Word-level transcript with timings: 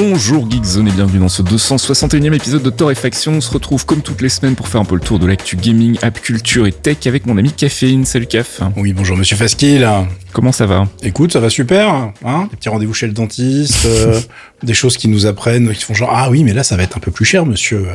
Bonjour 0.00 0.48
Geekzone 0.48 0.86
et 0.86 0.92
bienvenue 0.92 1.18
dans 1.18 1.28
ce 1.28 1.42
261e 1.42 2.32
épisode 2.32 2.62
de 2.62 2.70
Torréfaction. 2.70 3.32
On 3.32 3.40
se 3.40 3.50
retrouve 3.50 3.84
comme 3.84 4.00
toutes 4.00 4.20
les 4.20 4.28
semaines 4.28 4.54
pour 4.54 4.68
faire 4.68 4.80
un 4.80 4.84
peu 4.84 4.94
le 4.94 5.00
tour 5.00 5.18
de 5.18 5.26
l'actu 5.26 5.56
gaming, 5.56 5.98
app 6.02 6.20
culture 6.20 6.68
et 6.68 6.72
tech 6.72 6.98
avec 7.06 7.26
mon 7.26 7.36
ami 7.36 7.50
Caféine. 7.50 8.04
Salut 8.04 8.28
Caf. 8.28 8.60
Oui, 8.76 8.92
bonjour 8.92 9.16
Monsieur 9.16 9.34
Faskil. 9.34 9.84
Comment 10.32 10.52
ça 10.52 10.66
va 10.66 10.86
Écoute, 11.02 11.32
ça 11.32 11.40
va 11.40 11.48
super. 11.48 12.12
Hein? 12.24 12.48
Des 12.50 12.56
petits 12.56 12.68
rendez-vous 12.68 12.92
chez 12.92 13.06
le 13.06 13.12
dentiste, 13.12 13.86
euh, 13.86 14.20
des 14.62 14.74
choses 14.74 14.96
qui 14.96 15.08
nous 15.08 15.26
apprennent, 15.26 15.72
qui 15.72 15.82
font 15.82 15.94
genre 15.94 16.12
ah 16.12 16.30
oui, 16.30 16.44
mais 16.44 16.52
là 16.52 16.62
ça 16.62 16.76
va 16.76 16.82
être 16.82 16.96
un 16.96 17.00
peu 17.00 17.10
plus 17.10 17.24
cher, 17.24 17.46
monsieur. 17.46 17.86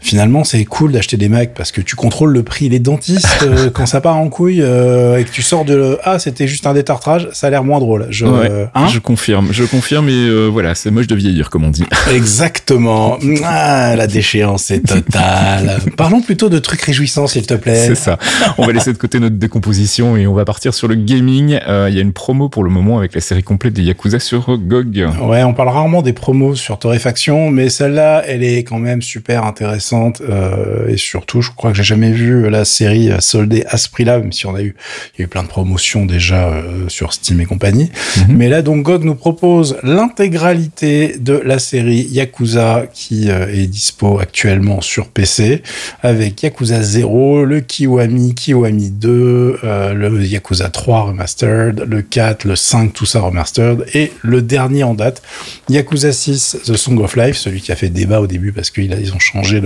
Finalement, 0.00 0.44
c'est 0.44 0.64
cool 0.64 0.92
d'acheter 0.92 1.16
des 1.16 1.28
Macs 1.28 1.54
parce 1.54 1.72
que 1.72 1.80
tu 1.80 1.96
contrôles 1.96 2.32
le 2.32 2.44
prix. 2.44 2.68
Les 2.68 2.78
dentistes, 2.78 3.42
euh, 3.42 3.68
quand 3.74 3.84
ça 3.84 4.00
part 4.00 4.16
en 4.16 4.28
couille 4.28 4.62
euh, 4.62 5.18
et 5.18 5.24
que 5.24 5.30
tu 5.30 5.42
sors 5.42 5.64
de 5.64 5.98
ah 6.04 6.18
c'était 6.18 6.46
juste 6.46 6.66
un 6.66 6.72
détartrage, 6.72 7.28
ça 7.32 7.48
a 7.48 7.50
l'air 7.50 7.64
moins 7.64 7.80
drôle. 7.80 8.06
Je, 8.10 8.26
hein? 8.26 8.88
je 8.88 8.98
confirme, 9.00 9.48
je 9.50 9.64
confirme. 9.64 10.08
Et 10.08 10.48
voilà, 10.48 10.74
c'est 10.74 10.90
moche 10.90 11.08
de 11.08 11.16
vieillir 11.26 11.50
comme 11.50 11.64
on 11.64 11.70
dit. 11.70 11.84
Exactement. 12.14 13.18
Ah, 13.44 13.96
la 13.96 14.06
déchéance 14.06 14.70
est 14.70 14.86
totale. 14.86 15.78
Parlons 15.96 16.20
plutôt 16.20 16.48
de 16.48 16.58
trucs 16.58 16.82
réjouissants, 16.82 17.26
s'il 17.26 17.46
te 17.46 17.54
plaît. 17.54 17.86
C'est 17.86 17.94
ça. 17.94 18.18
On 18.58 18.66
va 18.66 18.72
laisser 18.72 18.92
de 18.92 18.98
côté 18.98 19.20
notre 19.20 19.36
décomposition 19.36 20.16
et 20.16 20.26
on 20.26 20.34
va 20.34 20.44
partir 20.44 20.74
sur 20.74 20.88
le 20.88 20.94
gaming. 20.94 21.58
Il 21.68 21.94
y 21.94 21.98
a 21.98 22.02
une 22.02 22.12
promo 22.12 22.48
pour 22.48 22.64
le 22.64 22.70
moment 22.70 22.98
avec 22.98 23.14
la 23.14 23.20
série 23.20 23.42
complète 23.42 23.72
des 23.72 23.82
Yakuza 23.82 24.18
sur 24.18 24.56
GOG. 24.58 25.06
Ouais, 25.22 25.42
on 25.42 25.54
parle 25.54 25.68
rarement 25.68 26.02
des 26.02 26.12
promos 26.12 26.54
sur 26.54 26.78
Torréfaction, 26.78 27.50
mais 27.50 27.68
celle-là, 27.68 28.22
elle 28.26 28.42
est 28.42 28.64
quand 28.64 28.78
même 28.78 29.02
super 29.02 29.44
intéressante. 29.44 30.20
Euh, 30.20 30.88
et 30.88 30.96
surtout, 30.96 31.42
je 31.42 31.50
crois 31.50 31.70
que 31.70 31.76
j'ai 31.76 31.84
jamais 31.84 32.10
vu 32.10 32.48
la 32.50 32.64
série 32.64 33.10
soldée 33.20 33.64
à 33.68 33.76
ce 33.76 33.88
prix-là, 33.88 34.18
même 34.18 34.32
si 34.32 34.46
on 34.46 34.54
a 34.54 34.62
eu, 34.62 34.74
il 35.14 35.20
y 35.20 35.22
a 35.22 35.24
eu 35.24 35.28
plein 35.28 35.42
de 35.42 35.48
promotions 35.48 36.06
déjà 36.06 36.48
euh, 36.48 36.88
sur 36.88 37.12
Steam 37.12 37.40
et 37.40 37.46
compagnie. 37.46 37.90
Mhm. 38.16 38.36
Mais 38.36 38.48
là, 38.48 38.62
donc, 38.62 38.82
GOG 38.82 39.04
nous 39.04 39.14
propose 39.14 39.78
l'intégralité 39.82 41.05
de 41.18 41.34
la 41.34 41.58
série 41.58 42.06
Yakuza 42.10 42.86
qui 42.92 43.30
euh, 43.30 43.46
est 43.52 43.66
dispo 43.66 44.18
actuellement 44.18 44.80
sur 44.80 45.08
PC 45.08 45.62
avec 46.02 46.42
Yakuza 46.42 46.82
0, 46.82 47.44
le 47.44 47.60
Kiwami, 47.60 48.34
Kiwami 48.34 48.90
2, 48.90 49.60
le 49.62 50.24
Yakuza 50.24 50.68
3 50.68 51.02
Remastered, 51.02 51.84
le 51.88 52.02
4, 52.02 52.44
le 52.44 52.56
5, 52.56 52.92
tout 52.92 53.06
ça 53.06 53.20
Remastered, 53.20 53.86
et 53.94 54.12
le 54.22 54.42
dernier 54.42 54.82
en 54.82 54.94
date, 54.94 55.22
Yakuza 55.68 56.12
6, 56.12 56.58
The 56.64 56.76
Song 56.76 56.98
of 57.00 57.16
Life, 57.16 57.36
celui 57.36 57.60
qui 57.60 57.72
a 57.72 57.76
fait 57.76 57.88
débat 57.88 58.20
au 58.20 58.26
début 58.26 58.52
parce 58.52 58.70
qu'ils 58.70 58.96
ils 59.00 59.12
ont 59.14 59.18
changé 59.18 59.60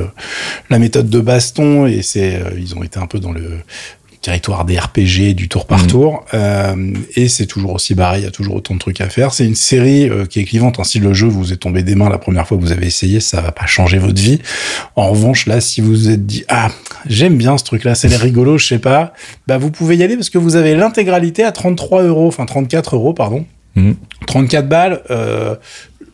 la 0.68 0.78
méthode 0.78 1.08
de 1.08 1.20
baston 1.20 1.86
et 1.86 2.02
c'est, 2.02 2.36
euh, 2.36 2.50
ils 2.56 2.74
ont 2.74 2.83
été 2.83 2.98
un 2.98 3.06
peu 3.06 3.18
dans 3.18 3.33
le, 3.33 3.61
territoire 4.20 4.64
des 4.64 4.78
RPG, 4.78 5.34
du 5.34 5.48
tour 5.48 5.66
par 5.66 5.84
mm. 5.84 5.86
tour. 5.86 6.24
Euh, 6.34 6.92
et 7.16 7.28
c'est 7.28 7.46
toujours 7.46 7.72
aussi 7.72 7.94
barré, 7.94 8.18
il 8.18 8.24
y 8.24 8.27
a 8.27 8.30
toujours 8.30 8.56
autant 8.56 8.74
de 8.74 8.78
trucs 8.78 9.00
à 9.00 9.08
faire. 9.08 9.32
C'est 9.32 9.46
une 9.46 9.54
série 9.54 10.08
euh, 10.08 10.27
qui 10.27 10.40
est 10.40 10.44
clivante. 10.44 10.78
Hein. 10.78 10.84
Si 10.84 10.98
le 10.98 11.12
jeu 11.14 11.27
vous 11.27 11.52
est 11.52 11.56
tombé 11.56 11.82
des 11.82 11.94
mains 11.94 12.10
la 12.10 12.18
première 12.18 12.46
fois 12.46 12.56
que 12.56 12.62
vous 12.62 12.72
avez 12.72 12.86
essayé, 12.86 13.20
ça 13.20 13.40
va 13.40 13.52
pas 13.52 13.66
changer 13.66 13.98
votre 13.98 14.20
vie. 14.20 14.40
En 14.96 15.08
revanche, 15.10 15.46
là, 15.46 15.60
si 15.60 15.80
vous 15.80 15.90
vous 15.90 16.10
êtes 16.10 16.27
dit, 16.27 16.44
ah, 16.48 16.68
j'aime 17.06 17.36
bien 17.36 17.56
ce 17.56 17.64
truc-là, 17.64 17.94
c'est 17.94 18.14
rigolo, 18.14 18.58
je 18.58 18.66
sais 18.66 18.78
pas, 18.78 19.12
bah, 19.46 19.58
vous 19.58 19.70
pouvez 19.70 19.96
y 19.96 20.02
aller 20.02 20.16
parce 20.16 20.30
que 20.30 20.38
vous 20.38 20.56
avez 20.56 20.74
l'intégralité 20.74 21.42
à 21.42 21.52
33 21.52 22.02
euros, 22.05 22.28
enfin 22.28 22.46
34 22.46 22.96
euros, 22.96 23.14
pardon. 23.14 23.44
34 24.27 24.64
mm. 24.64 24.68
balles, 24.68 25.02
euh, 25.10 25.55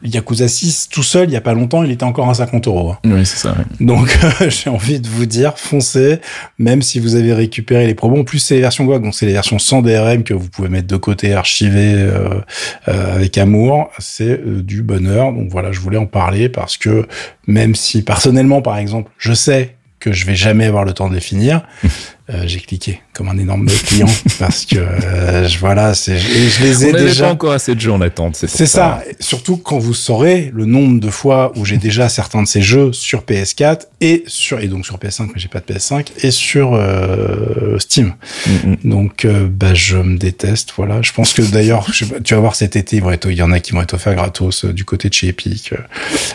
Yakuza 0.02 0.48
6 0.48 0.88
tout 0.90 1.02
seul, 1.02 1.28
il 1.28 1.32
y 1.32 1.36
a 1.36 1.40
pas 1.40 1.54
longtemps, 1.54 1.82
il 1.82 1.90
était 1.90 2.04
encore 2.04 2.28
à 2.28 2.34
50 2.34 2.66
euros. 2.66 2.90
Hein. 2.90 2.98
Oui, 3.04 3.26
c'est 3.26 3.38
ça. 3.38 3.54
Donc, 3.80 4.16
j'ai 4.48 4.70
envie 4.70 5.00
de 5.00 5.08
vous 5.08 5.26
dire, 5.26 5.58
foncez, 5.58 6.20
même 6.58 6.82
si 6.82 7.00
vous 7.00 7.14
avez 7.14 7.32
récupéré 7.32 7.86
les 7.86 7.94
promos. 7.94 8.20
En 8.20 8.24
plus, 8.24 8.38
c'est 8.38 8.56
les 8.56 8.60
versions 8.60 8.84
GOG, 8.84 9.02
donc 9.02 9.14
c'est 9.14 9.26
les 9.26 9.32
versions 9.32 9.58
sans 9.58 9.82
DRM 9.82 10.22
que 10.22 10.34
vous 10.34 10.48
pouvez 10.48 10.68
mettre 10.68 10.86
de 10.86 10.96
côté, 10.96 11.34
archiver 11.34 11.94
euh, 11.94 12.40
euh, 12.88 13.16
avec 13.16 13.38
amour. 13.38 13.90
C'est 13.98 14.40
euh, 14.40 14.62
du 14.62 14.82
bonheur. 14.82 15.32
Donc 15.32 15.48
voilà, 15.50 15.72
je 15.72 15.80
voulais 15.80 15.98
en 15.98 16.06
parler 16.06 16.48
parce 16.48 16.76
que 16.76 17.06
même 17.46 17.74
si 17.74 18.02
personnellement, 18.02 18.62
par 18.62 18.78
exemple, 18.78 19.10
je 19.18 19.32
sais 19.32 19.76
que 19.98 20.12
je 20.12 20.26
vais 20.26 20.36
jamais 20.36 20.66
avoir 20.66 20.84
le 20.84 20.92
temps 20.92 21.08
de 21.08 21.14
les 21.14 21.20
finir, 21.20 21.62
euh, 22.28 22.42
j'ai 22.46 22.58
cliqué 22.58 23.00
comme 23.12 23.28
un 23.28 23.38
énorme 23.38 23.66
client 23.66 24.08
parce 24.38 24.66
que 24.66 24.76
euh, 24.78 25.48
voilà, 25.60 25.94
c'est 25.94 26.18
je, 26.18 26.62
les 26.62 26.86
ai 26.86 26.88
On 26.90 26.96
déjà 26.96 27.26
pas 27.26 27.32
encore 27.32 27.52
assez 27.52 27.74
de 27.74 27.80
jeux 27.80 27.92
en 27.92 28.00
attente. 28.00 28.34
C'est 28.36 28.66
ça. 28.66 29.02
Surtout 29.20 29.56
quand 29.56 29.78
vous 29.78 29.94
saurez 29.94 30.50
le 30.52 30.64
nombre 30.64 31.00
de 31.00 31.08
fois 31.08 31.52
où 31.56 31.64
j'ai 31.64 31.76
déjà 31.76 32.08
certains 32.08 32.42
de 32.42 32.48
ces 32.48 32.62
jeux 32.62 32.92
sur 32.92 33.22
PS4 33.22 33.82
et 34.00 34.24
sur 34.26 34.58
et 34.58 34.66
donc 34.66 34.84
sur 34.84 34.98
PS5 34.98 35.26
mais 35.26 35.32
j'ai 35.40 35.48
pas 35.48 35.60
de 35.60 35.72
PS5 35.72 36.06
et 36.22 36.32
sur 36.32 36.74
euh, 36.74 37.78
Steam. 37.78 38.14
Mm-hmm. 38.48 38.76
Donc 38.84 39.24
euh, 39.24 39.46
bah 39.48 39.74
je 39.74 39.96
me 39.96 40.18
déteste. 40.18 40.72
Voilà. 40.76 41.02
Je 41.02 41.12
pense 41.12 41.32
que 41.32 41.42
d'ailleurs 41.42 41.86
tu 41.92 42.34
vas 42.34 42.40
voir 42.40 42.56
cet 42.56 42.74
été 42.74 43.00
il 43.28 43.32
y 43.32 43.42
en 43.42 43.52
a 43.52 43.60
qui 43.60 43.72
vont 43.72 43.82
être 43.82 43.94
offerts 43.94 44.16
gratos 44.16 44.64
du 44.64 44.84
côté 44.84 45.08
de 45.08 45.14
chez 45.14 45.28
Epic. 45.28 45.72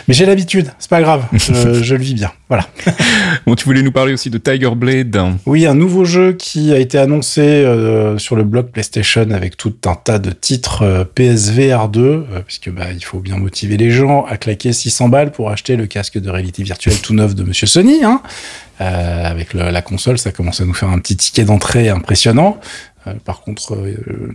Mais 0.08 0.14
j'ai 0.14 0.24
l'habitude. 0.24 0.72
C'est 0.78 0.90
pas 0.90 1.02
grave. 1.02 1.24
je, 1.32 1.82
je 1.82 1.94
le 1.94 2.02
vis 2.02 2.14
bien. 2.14 2.32
Voilà. 2.48 2.66
bon, 3.46 3.54
tu 3.54 3.64
voulais 3.64 3.82
nous 3.82 3.92
parler 3.92 4.12
aussi 4.12 4.30
de 4.30 4.38
Tiger 4.38 4.74
Blade. 4.74 5.18
Oui, 5.46 5.66
un 5.66 5.80
nouveau 5.82 6.04
jeu 6.04 6.32
qui 6.32 6.72
a 6.72 6.78
été 6.78 6.96
annoncé 6.96 7.40
euh, 7.40 8.16
sur 8.16 8.36
le 8.36 8.44
blog 8.44 8.66
PlayStation 8.66 9.28
avec 9.32 9.56
tout 9.56 9.74
un 9.86 9.96
tas 9.96 10.20
de 10.20 10.30
titres 10.30 10.82
euh, 10.82 11.04
PSVR 11.04 11.88
2, 11.88 12.00
euh, 12.00 12.24
puisque 12.46 12.70
bah, 12.70 12.92
il 12.92 13.04
faut 13.04 13.18
bien 13.18 13.36
motiver 13.36 13.76
les 13.76 13.90
gens 13.90 14.24
à 14.26 14.36
claquer 14.36 14.72
600 14.72 15.08
balles 15.08 15.32
pour 15.32 15.50
acheter 15.50 15.74
le 15.74 15.86
casque 15.86 16.18
de 16.18 16.30
réalité 16.30 16.62
virtuelle 16.62 17.00
tout 17.00 17.14
neuf 17.14 17.34
de 17.34 17.42
Monsieur 17.42 17.66
Sony. 17.66 18.04
Hein. 18.04 18.22
avec 18.78 19.54
la 19.54 19.82
console, 19.82 20.18
ça 20.18 20.30
commence 20.30 20.60
à 20.60 20.64
nous 20.64 20.74
faire 20.74 20.88
un 20.88 21.00
petit 21.00 21.16
ticket 21.16 21.44
d'entrée 21.44 21.88
impressionnant. 21.88 22.58
par 23.24 23.40
contre, 23.40 23.76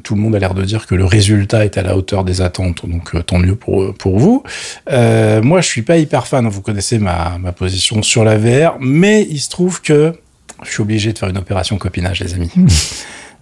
tout 0.03 0.15
le 0.15 0.21
monde 0.21 0.35
a 0.35 0.39
l'air 0.39 0.53
de 0.53 0.63
dire 0.65 0.85
que 0.85 0.95
le 0.95 1.05
résultat 1.05 1.63
est 1.63 1.77
à 1.77 1.81
la 1.81 1.95
hauteur 1.95 2.23
des 2.25 2.41
attentes, 2.41 2.85
donc 2.85 3.25
tant 3.25 3.39
mieux 3.39 3.55
pour 3.55 3.93
pour 3.95 4.19
vous. 4.19 4.43
moi, 4.89 5.61
je 5.61 5.67
suis 5.67 5.81
pas 5.81 5.97
hyper 5.97 6.27
fan. 6.27 6.47
Vous 6.47 6.61
connaissez 6.61 6.97
ma, 6.99 7.37
ma 7.39 7.51
position 7.51 8.01
sur 8.03 8.23
la 8.23 8.37
VR, 8.37 8.77
mais 8.79 9.27
il 9.29 9.39
se 9.39 9.49
trouve 9.49 9.81
que 9.81 10.13
je 10.63 10.71
suis 10.71 10.81
obligé 10.81 11.13
de 11.13 11.17
faire 11.17 11.29
une 11.29 11.37
opération 11.37 11.77
copinage, 11.77 12.19
les 12.19 12.33
amis. 12.33 12.51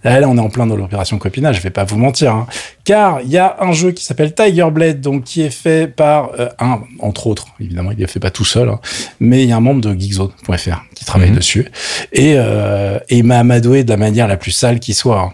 Là, 0.04 0.28
on 0.28 0.36
est 0.36 0.40
en 0.40 0.50
plein 0.50 0.66
dans 0.66 0.76
l'opération 0.76 1.18
copinage, 1.18 1.56
je 1.56 1.62
vais 1.62 1.70
pas 1.70 1.82
vous 1.82 1.96
mentir. 1.96 2.32
Hein. 2.32 2.46
Car 2.84 3.20
il 3.22 3.30
y 3.30 3.38
a 3.38 3.56
un 3.60 3.72
jeu 3.72 3.90
qui 3.90 4.04
s'appelle 4.04 4.34
Tiger 4.34 4.68
Blade, 4.70 5.00
donc 5.00 5.24
qui 5.24 5.42
est 5.42 5.50
fait 5.50 5.92
par 5.92 6.30
euh, 6.38 6.48
un, 6.60 6.82
entre 7.00 7.26
autres, 7.26 7.46
évidemment, 7.58 7.90
il 7.90 8.00
est 8.00 8.06
fait 8.06 8.20
pas 8.20 8.30
tout 8.30 8.44
seul, 8.44 8.68
hein, 8.68 8.80
mais 9.18 9.42
il 9.42 9.48
y 9.48 9.52
a 9.52 9.56
un 9.56 9.60
membre 9.60 9.80
de 9.80 9.98
Geekzone.fr 9.98 10.84
qui 10.94 11.04
travaille 11.04 11.30
mhm. 11.30 11.36
dessus. 11.36 11.66
Et, 12.12 12.34
euh, 12.36 12.98
et 13.08 13.18
il 13.18 13.24
m'a 13.24 13.38
amadoué 13.38 13.82
de 13.82 13.90
la 13.90 13.96
manière 13.96 14.28
la 14.28 14.36
plus 14.36 14.52
sale 14.52 14.78
qui 14.78 14.94
soit. 14.94 15.20
Hein. 15.20 15.32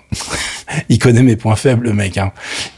il 0.88 0.98
connaît 0.98 1.22
mes 1.22 1.36
points 1.36 1.56
faibles, 1.56 1.84
le 1.84 1.92
mec. 1.92 2.18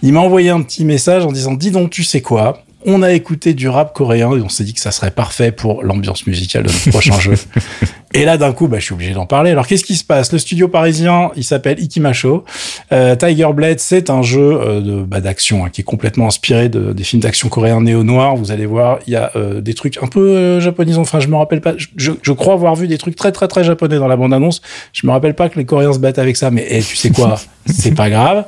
Il 0.03 0.13
m'a 0.13 0.21
envoyé 0.21 0.51
un 0.51 0.63
petit 0.63 0.85
message 0.85 1.25
en 1.25 1.31
disant, 1.31 1.55
dis 1.55 1.71
donc, 1.71 1.91
tu 1.91 2.03
sais 2.03 2.23
quoi? 2.23 2.65
On 2.87 3.03
a 3.03 3.13
écouté 3.13 3.55
du 3.55 3.69
rap 3.69 3.95
coréen 3.95 4.37
et 4.37 4.43
on 4.43 4.49
s'est 4.51 4.65
dit 4.65 4.75
que 4.75 4.81
ça 4.81 4.91
serait 4.91 5.11
parfait 5.11 5.53
pour 5.53 5.83
l'ambiance 5.83 6.27
musicale 6.27 6.65
de 6.65 6.69
notre 6.69 6.91
prochain 6.91 7.19
jeu. 7.19 7.35
Et 8.15 8.25
là, 8.25 8.37
d'un 8.37 8.53
coup, 8.53 8.69
bah, 8.69 8.79
je 8.79 8.85
suis 8.85 8.95
obligé 8.95 9.13
d'en 9.13 9.27
parler. 9.27 9.51
Alors, 9.51 9.67
qu'est-ce 9.67 9.83
qui 9.83 9.97
se 9.97 10.05
passe? 10.05 10.33
Le 10.33 10.39
studio 10.39 10.69
parisien, 10.69 11.33
il 11.35 11.43
s'appelle 11.43 11.81
Ikimasho. 11.81 12.45
Euh, 12.93 13.17
Tiger 13.17 13.49
Blade, 13.53 13.81
c'est 13.81 14.09
un 14.09 14.23
jeu 14.23 14.61
euh, 14.61 14.81
de 14.81 15.03
bah, 15.03 15.21
d'action 15.21 15.65
hein, 15.65 15.69
qui 15.69 15.81
est 15.81 15.85
complètement 15.85 16.29
inspiré 16.29 16.69
de, 16.69 16.93
des 16.93 17.03
films 17.03 17.21
d'action 17.21 17.49
coréens 17.49 17.81
néo-noirs. 17.81 18.37
Vous 18.37 18.53
allez 18.53 18.67
voir, 18.67 19.01
il 19.09 19.15
y 19.15 19.17
a 19.17 19.33
euh, 19.35 19.61
des 19.61 19.75
trucs 19.75 20.01
un 20.01 20.07
peu 20.07 20.29
euh, 20.29 20.61
japonisants. 20.61 21.03
Enfin, 21.03 21.19
je 21.19 21.27
me 21.27 21.35
rappelle 21.35 21.61
pas. 21.61 21.75
Je, 21.77 22.13
je, 22.23 22.33
crois 22.33 22.55
avoir 22.55 22.77
vu 22.77 22.87
des 22.87 22.99
trucs 22.99 23.17
très 23.17 23.33
très 23.33 23.49
très 23.49 23.65
japonais 23.65 23.99
dans 23.99 24.09
la 24.09 24.17
bande-annonce. 24.17 24.63
Je 24.93 25.07
me 25.09 25.13
rappelle 25.13 25.35
pas 25.35 25.49
que 25.49 25.59
les 25.59 25.65
Coréens 25.65 25.93
se 25.93 25.99
battent 25.99 26.21
avec 26.21 26.37
ça. 26.37 26.53
Mais 26.53 26.67
tu 26.83 26.95
sais 26.95 27.11
quoi? 27.11 27.41
C'est 27.67 27.95
pas 27.95 28.11
grave. 28.11 28.45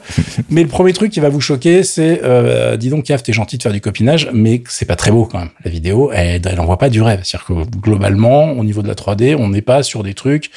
Mais 0.50 0.62
le 0.62 0.68
premier 0.68 0.92
truc 0.92 1.10
qui 1.10 1.20
va 1.20 1.30
vous 1.30 1.40
choquer, 1.40 1.82
c'est 1.84 2.20
euh, 2.22 2.76
dis 2.76 2.90
donc, 2.90 3.08
Yaf, 3.08 3.22
t'es 3.22 3.32
gentil 3.32 3.56
de 3.56 3.62
faire 3.62 3.72
du 3.72 3.80
copinage, 3.80 4.28
mais 4.32 4.62
c'est 4.68 4.84
pas 4.84 4.96
très 4.96 5.10
beau 5.10 5.24
quand 5.24 5.38
même. 5.38 5.48
La 5.64 5.70
vidéo, 5.70 6.10
elle, 6.12 6.42
elle 6.44 6.60
envoie 6.60 6.76
pas 6.76 6.90
du 6.90 7.00
rêve. 7.00 7.20
C'est-à-dire 7.24 7.46
que 7.46 7.78
globalement, 7.80 8.52
au 8.52 8.62
niveau 8.62 8.82
de 8.82 8.88
la 8.88 8.94
3D, 8.94 9.34
on 9.38 9.54
pas 9.62 9.82
sur 9.82 10.02
des 10.02 10.14
trucs 10.14 10.50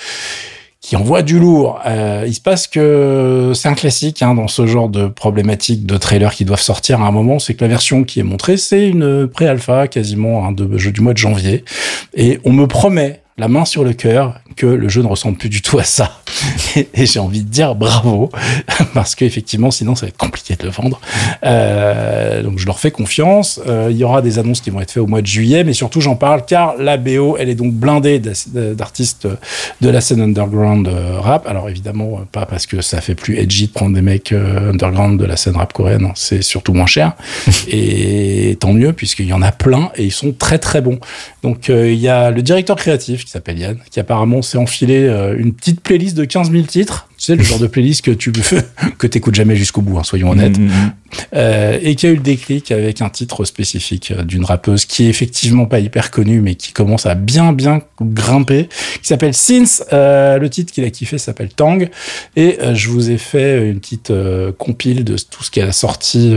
qui 0.82 0.96
envoient 0.96 1.22
du 1.22 1.40
lourd. 1.40 1.80
Euh, 1.86 2.24
il 2.26 2.34
se 2.34 2.42
passe 2.42 2.68
que 2.68 3.52
c'est 3.54 3.68
un 3.68 3.74
classique 3.74 4.22
hein, 4.22 4.34
dans 4.34 4.48
ce 4.48 4.66
genre 4.66 4.90
de 4.90 5.08
problématique 5.08 5.86
de 5.86 5.98
trailers 5.98 6.34
qui 6.34 6.46
doivent 6.46 6.62
sortir 6.62 7.02
à 7.02 7.08
un 7.08 7.12
moment, 7.12 7.38
c'est 7.38 7.54
que 7.54 7.64
la 7.64 7.68
version 7.68 8.04
qui 8.04 8.20
est 8.20 8.24
montrée, 8.24 8.58
c'est 8.58 8.88
une 8.88 9.28
pré-alpha 9.28 9.88
quasiment 9.88 10.46
hein, 10.46 10.52
de 10.52 10.78
jeu 10.78 10.92
du 10.92 11.02
mois 11.02 11.14
de 11.14 11.18
janvier, 11.18 11.66
et 12.14 12.40
on 12.46 12.54
me 12.54 12.66
promet 12.66 13.22
la 13.38 13.48
main 13.48 13.66
sur 13.66 13.84
le 13.84 13.94
cœur 13.94 14.40
que 14.56 14.66
le 14.66 14.90
jeu 14.90 15.02
ne 15.02 15.08
ressemble 15.08 15.38
plus 15.38 15.50
du 15.50 15.62
tout 15.62 15.80
à 15.80 15.84
ça. 15.84 16.22
et, 16.76 17.06
j'ai 17.06 17.20
envie 17.20 17.44
de 17.44 17.50
dire 17.50 17.76
bravo 17.76 18.30
parce 18.94 19.16
qu'effectivement, 19.16 19.72
sinon, 19.72 19.96
ça 19.96 20.06
va 20.06 20.10
être 20.10 20.18
compliqué 20.18 20.56
de 20.56 20.64
le 20.64 20.70
vendre. 20.70 21.00
Euh, 21.44 22.42
donc, 22.44 22.60
je 22.60 22.66
leur 22.66 22.80
fais 22.80 22.92
confiance. 22.92 23.60
Euh, 23.68 23.88
il 23.90 23.98
y 23.98 24.04
aura 24.04 24.22
des 24.22 24.40
annonces 24.40 24.62
qui 24.62 24.70
vont 24.70 24.82
être 24.82 24.92
faites 24.92 25.04
au 25.04 25.08
mois 25.08 25.22
de 25.22 25.28
juillet, 25.28 25.64
mais 25.64 25.74
surtout, 25.74 26.02
j'en 26.02 26.16
parle 26.16 26.46
car 26.46 26.76
la 26.78 26.98
BO, 26.98 27.38
elle 27.38 27.50
est 27.50 27.56
donc 27.56 27.74
blindée 27.74 28.20
d'artistes 28.20 29.28
de 29.82 29.90
la 29.90 30.02
scène 30.02 30.22
underground 30.22 30.88
euh, 30.88 31.20
rap. 31.20 31.48
Alors, 31.48 31.70
évidemment, 31.70 32.22
pas 32.32 32.46
parce 32.46 32.66
que 32.66 32.82
ça 32.82 33.02
fait 33.02 33.16
plus 33.16 33.38
edgy 33.38 33.68
de 33.68 33.74
prendre 33.74 33.96
des 33.96 34.02
mecs 34.02 34.32
underground 34.32 35.20
de 35.20 35.26
la 35.26 35.38
scène 35.38 35.56
rap 35.56 35.74
coréenne. 35.74 36.12
C'est 36.16 36.42
surtout 36.42 36.74
moins 36.74 36.88
cher. 36.88 37.14
et 37.68 38.58
tant 38.60 38.74
mieux, 38.74 38.94
puisqu'il 38.94 39.28
y 39.28 39.34
en 39.34 39.42
a 39.42 39.52
plein 39.52 39.92
et 39.96 40.06
ils 40.06 40.12
sont 40.12 40.32
très 40.32 40.60
très 40.60 40.82
bons. 40.82 41.00
Donc, 41.44 41.70
il 41.70 41.96
y 41.96 42.08
a 42.08 42.32
le 42.32 42.42
directeur 42.42 42.76
créatif 42.76 43.26
qui 43.26 43.32
s'appelle 43.32 43.60
Yann, 43.60 43.78
qui 43.90 44.00
apparemment 44.00 44.42
s'est 44.42 44.58
enfilé 44.58 45.08
une 45.38 45.54
petite 45.54 45.82
playlist 45.82 46.16
de 46.16 46.26
15 46.30 46.52
000 46.52 46.66
titres 46.68 47.09
tu 47.20 47.26
sais, 47.26 47.36
le 47.36 47.44
genre 47.44 47.60
de 47.60 47.68
playlist 47.68 48.02
que 48.02 48.12
tu 48.12 48.32
que 48.98 49.08
t'écoutes 49.08 49.36
jamais 49.36 49.58
jusqu'au 49.58 49.82
bout, 49.82 50.00
hein, 50.00 50.04
soyons 50.04 50.32
honnêtes. 50.32 50.58
Mm, 50.58 50.64
mm, 50.64 50.68
mm. 50.68 50.92
Euh, 51.34 51.78
et 51.82 51.96
qui 51.96 52.08
a 52.08 52.10
eu 52.10 52.16
le 52.16 52.22
déclic 52.22 52.72
avec 52.72 53.02
un 53.02 53.10
titre 53.10 53.46
spécifique 53.46 54.12
euh, 54.12 54.24
d'une 54.24 54.46
rappeuse 54.46 54.86
qui 54.86 55.06
est 55.06 55.10
effectivement 55.10 55.66
pas 55.66 55.80
hyper 55.80 56.12
connue, 56.12 56.42
mais 56.42 56.56
qui 56.56 56.72
commence 56.72 57.06
à 57.06 57.16
bien, 57.16 57.54
bien 57.54 57.82
grimper, 58.02 58.70
qui 59.02 59.08
s'appelle 59.08 59.34
Since. 59.34 59.84
Euh, 59.92 60.38
le 60.38 60.50
titre 60.50 60.72
qu'il 60.74 60.84
a 60.84 60.90
kiffé 60.90 61.18
s'appelle 61.18 61.50
Tang. 61.50 61.90
Et 62.36 62.58
euh, 62.62 62.76
je 62.76 62.90
vous 62.90 63.10
ai 63.12 63.18
fait 63.18 63.70
une 63.70 63.80
petite 63.80 64.14
compile 64.58 65.04
de 65.04 65.18
tout 65.18 65.44
ce 65.44 65.52
qu'elle 65.52 65.70
a 65.70 65.74
sorti, 65.74 66.36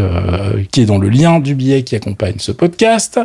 qui 0.70 0.82
est 0.82 0.86
dans 0.86 0.98
le 0.98 1.08
lien 1.08 1.40
du 1.40 1.54
billet 1.54 1.82
qui 1.82 1.96
accompagne 1.96 2.34
ce 2.38 2.52
podcast. 2.52 3.20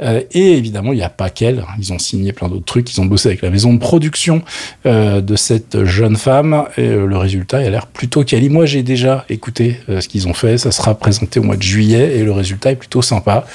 et 0.00 0.52
évidemment, 0.52 0.92
il 0.92 0.96
n'y 0.96 1.02
a 1.02 1.08
pas 1.08 1.30
qu'elle. 1.30 1.64
Ils 1.78 1.92
ont 1.92 1.98
signé 1.98 2.32
plein 2.32 2.48
d'autres 2.48 2.64
trucs. 2.64 2.92
Ils 2.92 3.00
ont 3.00 3.06
bossé 3.06 3.28
avec 3.28 3.42
la 3.42 3.50
maison 3.50 3.72
de 3.72 3.78
production 3.78 4.42
de 4.84 5.36
cette 5.36 5.84
jeune 5.84 6.16
femme. 6.16 6.64
Et 6.76 6.93
le 6.94 7.16
résultat 7.16 7.58
a 7.58 7.70
l'air 7.70 7.86
plutôt 7.86 8.24
quali. 8.24 8.48
Moi, 8.48 8.66
j'ai 8.66 8.82
déjà 8.82 9.24
écouté 9.28 9.80
euh, 9.88 10.00
ce 10.00 10.08
qu'ils 10.08 10.28
ont 10.28 10.34
fait. 10.34 10.58
Ça 10.58 10.70
sera 10.70 10.94
présenté 10.94 11.40
au 11.40 11.42
mois 11.42 11.56
de 11.56 11.62
juillet 11.62 12.18
et 12.18 12.24
le 12.24 12.32
résultat 12.32 12.72
est 12.72 12.76
plutôt 12.76 13.02
sympa. 13.02 13.46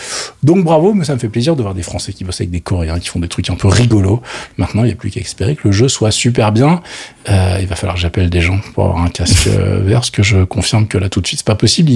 Donc 0.43 0.63
bravo, 0.63 0.93
mais 0.93 1.05
ça 1.05 1.13
me 1.13 1.19
fait 1.19 1.29
plaisir 1.29 1.55
de 1.55 1.61
voir 1.61 1.73
des 1.73 1.83
Français 1.83 2.13
qui 2.13 2.23
bossent 2.23 2.41
avec 2.41 2.51
des 2.51 2.59
Coréens, 2.59 2.99
qui 2.99 3.07
font 3.07 3.19
des 3.19 3.27
trucs 3.27 3.49
un 3.49 3.55
peu 3.55 3.67
rigolos. 3.67 4.21
Maintenant, 4.57 4.83
il 4.83 4.87
n'y 4.87 4.93
a 4.93 4.95
plus 4.95 5.09
qu'à 5.09 5.21
espérer 5.21 5.55
que 5.55 5.67
le 5.67 5.71
jeu 5.71 5.87
soit 5.87 6.11
super 6.11 6.51
bien. 6.51 6.81
Euh, 7.29 7.57
il 7.61 7.67
va 7.67 7.75
falloir 7.75 7.95
que 7.95 8.01
j'appelle 8.01 8.29
des 8.29 8.41
gens 8.41 8.59
pour 8.73 8.85
avoir 8.85 9.03
un 9.03 9.09
casque 9.09 9.47
vert, 9.47 9.99
parce 9.99 10.11
que 10.11 10.23
je 10.23 10.43
confirme 10.43 10.87
que 10.87 10.97
là, 10.97 11.09
tout 11.09 11.21
de 11.21 11.27
suite, 11.27 11.39
c'est 11.39 11.47
pas 11.47 11.55
possible. 11.55 11.89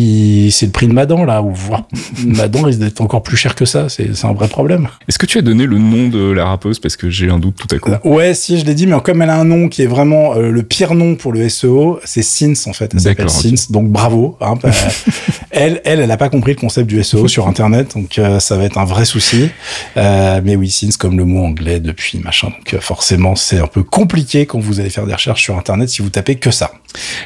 C'est 0.52 0.68
le 0.68 0.72
prix 0.72 0.88
de 0.88 0.94
Madan, 0.94 1.26
là, 1.26 1.42
ou 1.42 1.52
voir 1.52 1.88
Madan 2.26 2.64
risque 2.64 2.80
d'être 2.80 3.02
encore 3.02 3.24
plus 3.24 3.38
cher 3.38 3.56
que 3.56 3.66
ça. 3.66 3.90
C'est 3.90 4.10
un 4.24 4.34
vrai 4.34 4.48
problème. 4.48 4.88
Est-ce 5.08 5.20
que 5.20 5.26
tu 5.26 5.38
as 5.38 5.42
donné 5.42 5.66
le 5.66 5.78
nom 5.78 6.08
de 6.08 6.32
la 6.32 6.46
rappeuse 6.46 6.80
Parce 6.80 6.96
que 6.96 7.10
j'ai 7.10 7.30
un 7.30 7.40
doute 7.40 7.56
tout 7.56 7.76
à 7.76 7.80
coup. 7.80 7.92
Ouais, 8.04 8.34
si, 8.34 8.60
je 8.60 8.66
l'ai 8.66 8.76
dit, 8.76 8.88
mais 8.88 9.00
comme 9.02 9.22
elle 9.22 9.30
a 9.30 9.38
un 9.38 9.46
nom 9.46 9.68
qui 9.68 9.82
est 9.82 9.88
vraiment 9.88 10.36
le 10.36 10.64
pire 10.64 10.94
nom 10.94 11.16
pour 11.16 11.33
le 11.34 11.50
SEO, 11.50 12.00
c'est 12.04 12.22
Sins 12.22 12.68
en 12.68 12.74
fait. 12.74 12.92
Elle 12.94 13.02
s'appelle 13.02 13.30
Sins, 13.30 13.72
donc 13.72 13.90
bravo. 13.90 14.38
Hein, 14.40 14.56
bah, 14.62 14.70
elle, 15.52 15.82
elle, 15.86 16.00
elle 16.00 16.08
n'a 16.08 16.18
pas 16.18 16.30
compris 16.30 16.54
le 16.54 16.60
concept 16.60 16.88
du 16.88 17.04
SEO 17.04 17.28
sur 17.28 17.48
Internet, 17.48 17.94
donc 17.96 18.18
euh, 18.18 18.40
ça 18.40 18.58
va 18.58 18.64
être 18.64 18.78
un 18.78 18.86
vrai 18.86 19.06
souci. 19.06 19.50
Euh, 19.98 20.42
mais 20.44 20.56
oui, 20.56 20.70
Sins 20.70 20.98
comme 20.98 21.18
le 21.18 21.26
mot 21.26 21.44
anglais 21.44 21.80
depuis 21.80 22.20
machin, 22.20 22.50
donc 22.50 22.74
euh, 22.74 22.80
forcément 22.80 23.36
c'est 23.36 23.60
un 23.60 23.68
peu 23.68 23.84
compliqué 23.84 24.46
quand 24.46 24.60
vous 24.60 24.80
allez 24.80 24.90
faire 24.90 25.06
des 25.06 25.14
recherches 25.14 25.42
sur 25.42 25.58
Internet 25.58 25.90
si 25.90 26.02
vous 26.02 26.10
tapez 26.10 26.36
que 26.36 26.52
ça. 26.52 26.72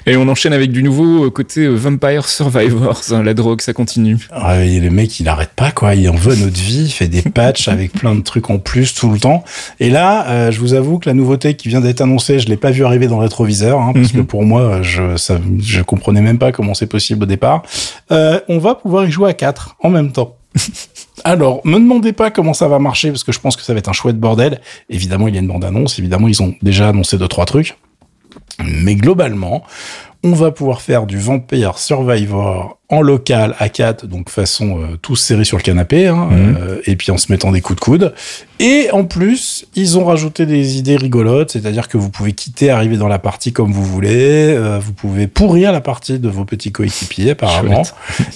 Et 0.05 0.15
on 0.15 0.27
enchaîne 0.29 0.53
avec 0.53 0.71
du 0.71 0.81
nouveau 0.81 1.29
côté 1.29 1.67
Vampire 1.67 2.27
Survivors. 2.27 3.01
Hein, 3.11 3.23
la 3.23 3.33
drogue, 3.33 3.59
ça 3.61 3.73
continue. 3.73 4.17
Ouais, 4.31 4.79
le 4.79 4.89
mec, 4.89 5.19
il 5.19 5.27
arrête 5.27 5.51
pas 5.55 5.71
quoi. 5.71 5.93
Il 5.93 6.09
en 6.09 6.15
veut 6.15 6.35
notre 6.35 6.59
vie, 6.59 6.85
il 6.85 6.91
fait 6.91 7.09
des 7.09 7.21
patchs 7.21 7.67
avec 7.67 7.91
plein 7.91 8.15
de 8.15 8.21
trucs 8.21 8.49
en 8.49 8.59
plus 8.59 8.93
tout 8.93 9.11
le 9.11 9.19
temps. 9.19 9.43
Et 9.81 9.89
là, 9.89 10.51
je 10.51 10.59
vous 10.59 10.73
avoue 10.73 10.99
que 10.99 11.09
la 11.09 11.13
nouveauté 11.13 11.55
qui 11.55 11.67
vient 11.67 11.81
d'être 11.81 12.01
annoncée, 12.01 12.39
je 12.39 12.47
l'ai 12.47 12.57
pas 12.57 12.71
vu 12.71 12.85
arriver 12.85 13.07
dans 13.07 13.17
le 13.17 13.23
rétroviseur. 13.23 13.81
Hein, 13.81 13.93
parce 14.01 14.11
que 14.11 14.21
pour 14.21 14.43
moi, 14.43 14.81
je, 14.81 15.17
ça, 15.17 15.39
je 15.59 15.81
comprenais 15.81 16.21
même 16.21 16.39
pas 16.39 16.51
comment 16.51 16.73
c'est 16.73 16.87
possible 16.87 17.23
au 17.23 17.25
départ. 17.25 17.63
Euh, 18.11 18.39
on 18.47 18.59
va 18.59 18.75
pouvoir 18.75 19.05
y 19.05 19.11
jouer 19.11 19.29
à 19.29 19.33
4 19.33 19.77
en 19.81 19.89
même 19.89 20.11
temps. 20.11 20.35
Alors, 21.23 21.61
me 21.65 21.77
demandez 21.77 22.13
pas 22.13 22.31
comment 22.31 22.53
ça 22.53 22.67
va 22.67 22.79
marcher 22.79 23.09
parce 23.09 23.23
que 23.23 23.31
je 23.31 23.39
pense 23.39 23.55
que 23.55 23.61
ça 23.61 23.73
va 23.73 23.79
être 23.79 23.89
un 23.89 23.93
chouette 23.93 24.19
bordel. 24.19 24.61
Évidemment, 24.89 25.27
il 25.27 25.35
y 25.35 25.37
a 25.37 25.41
une 25.41 25.47
bande-annonce. 25.47 25.99
Évidemment, 25.99 26.27
ils 26.27 26.41
ont 26.41 26.55
déjà 26.61 26.89
annoncé 26.89 27.17
deux 27.17 27.27
trois 27.27 27.45
trucs. 27.45 27.77
Mais 28.63 28.95
globalement, 28.95 29.63
on 30.23 30.33
va 30.33 30.51
pouvoir 30.51 30.81
faire 30.81 31.05
du 31.05 31.17
Vampire 31.17 31.77
Survivor 31.77 32.79
en 32.89 33.01
local 33.01 33.53
à 33.59 33.67
4, 33.67 34.07
donc 34.07 34.29
façon 34.29 34.79
euh, 34.79 34.95
tous 35.01 35.17
serrés 35.17 35.43
sur 35.43 35.57
le 35.57 35.63
canapé, 35.63 36.07
hein, 36.07 36.29
mhm. 36.31 36.57
euh, 36.57 36.81
et 36.85 36.95
puis 36.95 37.11
en 37.11 37.17
se 37.17 37.29
mettant 37.29 37.51
des 37.51 37.59
coups 37.59 37.77
de 37.77 37.83
coude. 37.83 38.13
Et 38.59 38.87
en 38.91 39.03
plus, 39.03 39.65
ils 39.75 39.99
ont 39.99 40.05
rajouté 40.05 40.45
des 40.45 40.77
idées 40.77 40.95
rigolotes, 40.95 41.51
c'est-à-dire 41.51 41.89
que 41.89 41.97
vous 41.97 42.09
pouvez 42.09 42.31
quitter, 42.31 42.69
arriver 42.69 42.95
dans 42.95 43.09
la 43.09 43.19
partie 43.19 43.51
comme 43.51 43.73
vous 43.73 43.83
voulez, 43.83 44.55
euh, 44.55 44.79
vous 44.79 44.93
pouvez 44.93 45.27
pourrir 45.27 45.73
la 45.73 45.81
partie 45.81 46.17
de 46.17 46.29
vos 46.29 46.45
petits 46.45 46.71
coéquipiers 46.71 47.31
apparemment. 47.31 47.83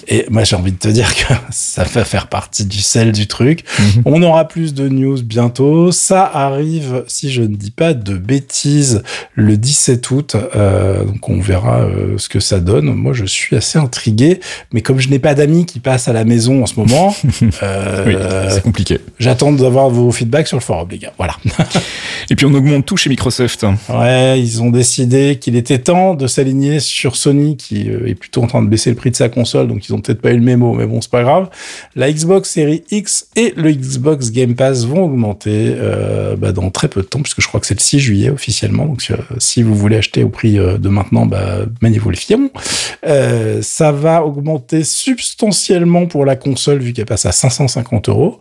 Et 0.09 0.25
moi 0.29 0.43
j'ai 0.43 0.57
envie 0.57 0.73
de 0.73 0.77
te 0.77 0.89
dire 0.89 1.15
que 1.15 1.33
ça 1.49 1.85
va 1.85 2.03
faire 2.03 2.27
partie 2.27 2.65
du 2.65 2.81
sel 2.81 3.13
du 3.13 3.27
truc. 3.27 3.63
Mhm. 3.79 4.01
On 4.03 4.21
aura 4.21 4.49
plus 4.49 4.73
de 4.73 4.89
news 4.89 5.23
bientôt. 5.23 5.93
Ça 5.93 6.29
arrive, 6.31 7.05
si 7.07 7.31
je 7.31 7.41
ne 7.41 7.55
dis 7.55 7.71
pas 7.71 7.93
de 7.93 8.17
bêtises, 8.17 9.01
le 9.33 9.55
17 9.55 10.11
août. 10.11 10.35
donc 10.35 11.29
on 11.29 11.39
verra 11.39 11.87
ce 12.17 12.27
que 12.27 12.41
ça 12.41 12.59
donne. 12.59 12.93
Moi 12.93 13.13
je 13.13 13.25
suis 13.25 13.55
assez 13.55 13.79
intrigué 13.79 14.40
mais 14.73 14.81
comme 14.81 14.99
je 14.99 15.09
n'ai 15.09 15.19
pas 15.19 15.33
d'amis 15.33 15.65
qui 15.65 15.79
passent 15.79 16.07
à 16.07 16.13
la 16.13 16.23
maison 16.23 16.63
en 16.63 16.65
ce 16.65 16.75
moment, 16.79 17.15
euh, 17.63 18.49
c'est 18.49 18.63
compliqué. 18.63 18.99
J'attends 19.19 19.51
d'avoir 19.51 19.89
vos 19.89 20.11
feedbacks 20.11 20.47
sur 20.47 20.57
le 20.57 20.61
forum, 20.61 20.87
les 20.91 20.97
gars. 20.97 21.13
Voilà. 21.17 21.35
Et 22.29 22.35
puis 22.35 22.45
on 22.45 22.53
augmente 22.53 22.85
tout 22.85 22.97
chez 22.97 23.09
Microsoft. 23.09 23.65
Ouais, 23.89 24.39
ils 24.39 24.61
ont 24.61 24.69
décidé 24.69 25.37
qu'il 25.39 25.55
était 25.55 25.79
temps 25.79 26.13
de 26.13 26.27
s'aligner 26.27 26.79
sur 26.79 27.15
Sony, 27.15 27.57
qui 27.57 27.89
euh, 27.89 28.07
est 28.07 28.15
plutôt 28.15 28.43
en 28.43 28.47
train 28.47 28.61
de 28.61 28.67
baisser 28.67 28.89
le 28.89 28.95
prix 28.95 29.11
de 29.11 29.15
sa 29.15 29.29
console, 29.29 29.67
donc 29.67 29.87
ils 29.87 29.93
ont 29.93 29.99
peut-être 29.99 30.21
pas 30.21 30.31
eu 30.31 30.37
le 30.37 30.43
mémo, 30.43 30.73
mais 30.73 30.85
bon, 30.85 31.01
c'est 31.01 31.11
pas 31.11 31.23
grave. 31.23 31.49
La 31.95 32.11
Xbox 32.11 32.49
Series 32.49 32.83
X 32.91 33.27
et 33.35 33.53
le 33.55 33.71
Xbox 33.71 34.31
Game 34.31 34.55
Pass 34.55 34.85
vont 34.85 35.03
augmenter 35.03 35.73
euh, 35.77 36.35
bah, 36.35 36.51
dans 36.51 36.69
très 36.69 36.87
peu 36.87 37.01
de 37.01 37.07
temps, 37.07 37.21
puisque 37.21 37.41
je 37.41 37.47
crois 37.47 37.59
que 37.59 37.67
c'est 37.67 37.75
le 37.75 37.81
6 37.81 37.99
juillet 37.99 38.29
officiellement. 38.29 38.85
Donc 38.85 39.01
si 39.39 39.63
vous 39.63 39.75
voulez 39.75 39.97
acheter 39.97 40.23
au 40.23 40.29
prix 40.29 40.53
de 40.53 40.89
maintenant, 40.89 41.25
bah, 41.25 41.59
maniez-vous 41.81 42.09
les 42.09 42.17
fions. 42.17 42.51
ça 43.61 43.91
va 43.91 44.23
augmenter 44.31 44.83
substantiellement 44.83 46.05
pour 46.05 46.25
la 46.25 46.35
console 46.35 46.79
vu 46.79 46.93
qu'elle 46.93 47.05
passe 47.05 47.25
à 47.25 47.31
550 47.31 48.09
euros, 48.09 48.39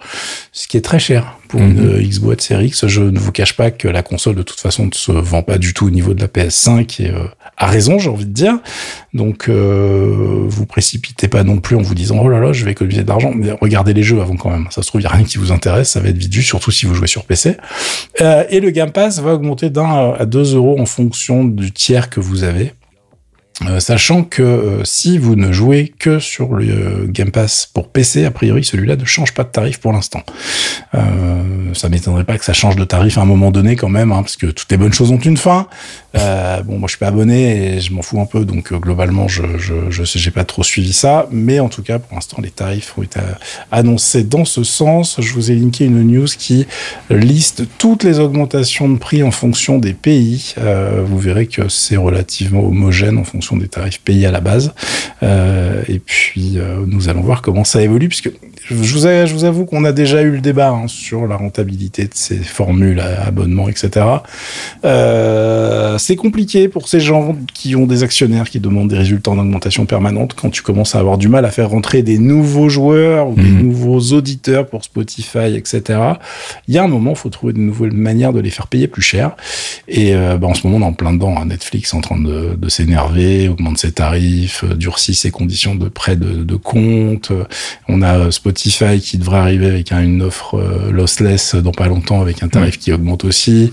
ce 0.53 0.69
qui 0.69 0.77
est 0.77 0.83
très 0.83 0.99
cher 0.99 1.37
pour 1.49 1.61
une 1.61 1.97
mhm. 1.97 2.01
Xbox 2.01 2.47
Series 2.47 2.69
X. 2.69 2.87
Je 2.87 3.03
ne 3.03 3.19
vous 3.19 3.33
cache 3.33 3.57
pas 3.57 3.71
que 3.71 3.89
la 3.89 4.03
console 4.03 4.37
de 4.37 4.43
toute 4.43 4.61
façon 4.61 4.87
ne 4.87 4.95
se 4.95 5.11
vend 5.11 5.43
pas 5.43 5.59
du 5.59 5.75
tout 5.75 5.87
au 5.87 5.91
niveau 5.91 6.15
de 6.15 6.21
la 6.21 6.29
PS5 6.29 7.03
et 7.03 7.11
euh, 7.11 7.25
a 7.57 7.67
raison, 7.67 7.99
j'ai 7.99 8.09
envie 8.09 8.27
de 8.27 8.33
dire. 8.33 8.59
Donc 9.13 9.49
euh, 9.49 10.45
vous 10.47 10.67
précipitez 10.67 11.29
pas 11.29 11.43
non 11.43 11.59
plus 11.59 11.77
en 11.77 11.83
vous 11.83 11.95
disant 11.95 12.21
oh 12.23 12.29
là 12.29 12.39
là, 12.39 12.53
je 12.53 12.65
vais 12.65 12.71
économiser 12.71 13.03
de 13.03 13.09
l'argent. 13.09 13.33
Regardez 13.61 13.93
les 13.93 14.03
jeux 14.03 14.21
avant 14.21 14.37
quand 14.37 14.51
même. 14.51 14.69
Ça 14.71 14.83
se 14.83 14.89
trouve 14.89 15.01
il 15.01 15.05
y 15.05 15.09
a 15.09 15.11
rien 15.11 15.25
qui 15.25 15.39
vous 15.39 15.53
intéresse, 15.53 15.91
ça 15.91 16.01
va 16.01 16.09
être 16.09 16.19
vite 16.19 16.33
vu, 16.33 16.43
surtout 16.43 16.71
si 16.71 16.87
vous 16.87 16.95
jouez 16.95 17.09
sur 17.09 17.25
PC. 17.25 17.57
Euh, 18.21 18.45
et 18.49 18.61
le 18.61 18.71
Game 18.71 18.93
Pass 18.93 19.21
va 19.21 19.35
augmenter 19.35 19.71
d'un 19.71 20.15
à 20.19 20.25
deux 20.27 20.55
euros 20.55 20.79
en 20.79 20.87
fonction 20.87 21.45
du 21.45 21.73
tiers 21.73 22.11
que 22.11 22.21
vous 22.21 22.45
avez. 22.45 22.73
Euh, 23.67 23.79
sachant 23.79 24.25
que 24.25 24.43
euh, 24.43 24.85
si 24.85 25.19
vous 25.19 25.37
ne 25.37 25.53
jouez 25.53 25.93
que 25.99 26.19
sur 26.19 26.55
le 26.55 26.65
euh, 26.67 27.07
Game 27.07 27.31
Pass 27.31 27.69
pour 27.73 27.89
PC, 27.89 28.25
a 28.25 28.31
priori 28.31 28.65
celui-là 28.65 28.97
ne 28.97 29.05
change 29.05 29.35
pas 29.35 29.45
de 29.45 29.51
tarif 29.51 29.79
pour 29.79 29.93
l'instant. 29.93 30.23
ça 31.75 31.89
m'étonnerait 31.89 32.25
pas 32.25 32.39
que 32.39 32.45
ça 32.45 32.53
change 32.53 32.77
de 32.77 32.85
tarif 32.85 33.19
à 33.19 33.21
un 33.21 33.27
moment 33.27 33.51
donné 33.51 33.77
quand 33.77 33.89
même, 33.89 34.13
hein, 34.13 34.23
parce 34.23 34.37
que 34.37 34.47
toutes 34.47 34.71
les 34.71 34.77
bonnes 34.77 34.93
choses 34.93 35.13
ont 35.13 35.19
une 35.19 35.37
fin. 35.37 35.69
Bon, 36.15 36.79
moi 36.79 36.87
je 36.87 36.91
suis 36.91 36.99
pas 36.99 37.09
abonné 37.09 37.75
et 37.77 37.81
je 37.81 37.93
m'en 37.93 38.03
fous 38.03 38.21
un 38.21 38.27
peu, 38.27 38.45
donc 38.45 38.73
globalement 38.73 39.29
je 39.29 39.43
je 39.59 39.75
je 39.91 40.03
j'ai 40.05 40.31
pas 40.31 40.45
trop 40.45 40.63
suivi 40.63 40.93
ça, 40.93 41.29
mais 41.31 41.61
en 41.61 41.69
tout 41.69 41.83
cas 41.83 41.99
pour 41.99 42.15
l'instant 42.15 42.39
les 42.43 42.51
tarifs 42.51 42.97
ont 42.99 43.03
été 43.03 43.21
annoncés 43.71 44.25
dans 44.25 44.45
ce 44.45 44.65
sens. 44.65 45.17
Je 45.21 45.33
vous 45.33 45.51
ai 45.51 45.55
linké 45.55 45.85
une 45.85 46.03
news 46.03 46.27
qui 46.27 46.67
liste 47.11 47.65
toutes 47.79 48.03
les 48.03 48.19
augmentations 48.19 48.89
de 48.89 48.99
prix 48.99 49.23
en 49.23 49.31
fonction 49.31 49.79
des 49.79 49.95
pays. 49.95 50.55
vous 51.05 51.19
verrez 51.19 51.47
que 51.47 51.69
c'est 51.69 51.97
relativement 51.97 52.65
homogène 52.65 53.19
en 53.19 53.25
fonction 53.25 53.57
des 53.57 53.69
tarifs 53.69 54.01
payés 54.01 54.27
à 54.27 54.31
la 54.31 54.41
base. 54.41 54.73
Euh, 55.23 55.83
et 55.89 55.99
puis, 55.99 56.55
euh, 56.57 56.85
nous 56.87 57.09
allons 57.09 57.21
voir 57.21 57.43
comment 57.43 57.65
ça 57.65 57.83
évolue, 57.83 58.09
puisque 58.09 58.31
je 58.67 58.75
vous, 58.75 58.85
je 58.85 59.33
vous 59.33 59.45
avoue 59.45 59.65
qu'on 59.65 59.85
a 59.85 59.93
déjà 59.93 60.23
eu 60.23 60.31
le 60.31 60.41
débat 60.41 60.71
hein, 60.71 60.87
sur 60.87 61.27
la 61.27 61.37
rentabilité 61.37 62.05
de 62.05 62.15
ces 62.15 62.37
formules 62.37 63.01
à 63.01 63.25
abonnement, 63.25 63.69
etc. 63.69 64.07
Euh, 64.85 65.99
c'est 66.01 66.17
compliqué 66.17 66.69
pour 66.69 66.89
ces 66.89 67.01
gens 67.01 67.37
qui 67.55 67.77
ont 67.77 67.87
des 67.87 68.03
actionnaires 68.03 68.49
qui 68.49 68.61
demandent 68.61 68.89
des 68.89 68.99
résultats 68.99 69.31
en 69.31 69.39
augmentation 69.39 69.87
permanente 69.87 70.35
quand 70.35 70.51
tu 70.51 70.63
commences 70.63 70.95
à 70.95 70.99
avoir 70.99 71.19
du 71.19 71.29
mal 71.29 71.45
à 71.45 71.51
faire 71.51 71.71
rentrer 71.71 72.03
des 72.03 72.19
nouveaux 72.19 72.69
joueurs 72.69 73.29
ou 73.29 73.35
des 73.35 73.43
mhm. 73.43 73.63
nouveaux 73.63 74.01
auditeurs 74.13 74.67
pour 74.67 74.85
Spotify, 74.85 75.55
etc. 75.57 76.01
Il 76.69 76.75
y 76.75 76.79
a 76.79 76.85
un 76.85 76.89
moment, 76.89 77.11
il 77.11 77.17
faut 77.17 77.29
trouver 77.29 77.53
de 77.53 77.59
nouvelles 77.59 77.93
manières 77.93 78.33
de 78.33 78.41
les 78.41 78.51
faire 78.51 78.67
payer 78.67 78.89
plus 78.89 79.03
cher. 79.03 79.37
Et 79.89 80.15
bah, 80.15 80.47
en 80.47 80.55
ce 80.55 80.67
moment, 80.67 80.85
on 80.85 80.89
est 80.89 80.91
en 80.91 80.93
plein 80.93 81.13
dedans. 81.13 81.35
Hein. 81.39 81.47
Netflix 81.47 81.95
en 81.95 82.01
train 82.01 82.19
de, 82.19 82.55
de 82.57 82.69
s'énerver 82.69 83.49
augmente 83.49 83.79
ses 83.79 83.93
tarifs, 83.93 84.65
euh, 84.65 84.75
durcit 84.75 85.15
ses 85.15 85.31
conditions 85.31 85.75
de 85.75 85.89
prêt 85.89 86.17
de, 86.17 86.57
compte. 86.57 87.33
On 87.89 88.03
a 88.03 88.19
euh, 88.19 88.31
Spotify 88.31 89.01
qui 89.01 89.19
devrait 89.19 89.39
arriver 89.39 89.67
avec 89.67 89.93
une 89.93 90.23
offre 90.23 90.57
euh, 90.57 90.91
lossless 90.91 91.55
dans 91.55 91.73
pas 91.73 91.87
longtemps 91.87 92.21
avec 92.21 92.43
un 92.43 92.49
tarif 92.49 92.79
qui 92.79 92.93
augmente 92.93 93.25
aussi. 93.25 93.73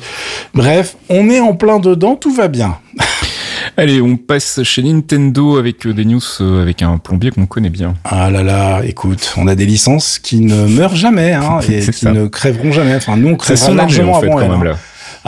Bref, 0.53 0.95
on 1.09 1.29
est 1.29 1.39
en 1.39 1.53
plein 1.53 1.79
dedans 1.79 2.15
tout 2.19 2.33
va 2.33 2.47
bien. 2.47 2.77
Allez, 3.77 4.01
on 4.01 4.17
passe 4.17 4.63
chez 4.63 4.81
Nintendo 4.81 5.57
avec 5.57 5.85
euh, 5.85 5.93
des 5.93 6.05
news 6.05 6.21
euh, 6.41 6.61
avec 6.61 6.81
un 6.81 6.97
plombier 6.97 7.31
qu'on 7.31 7.45
connaît 7.45 7.69
bien. 7.69 7.93
Ah 8.03 8.31
là 8.31 8.41
là, 8.41 8.81
écoute, 8.83 9.33
on 9.37 9.47
a 9.47 9.55
des 9.55 9.65
licences 9.65 10.19
qui 10.19 10.39
ne 10.39 10.65
meurent 10.67 10.95
jamais 10.95 11.33
hein, 11.33 11.59
et 11.69 11.81
qui 11.91 12.07
ne 12.07 12.27
crèveront 12.27 12.71
jamais. 12.71 12.95
Enfin, 12.95 13.17
nous, 13.17 13.29
on 13.29 13.35
crèvera 13.35 13.73
largement 13.73 14.13
en 14.13 14.21
fait, 14.21 14.27
avant 14.27 14.39
quand 14.39 14.49
même, 14.49 14.63
là. 14.63 14.77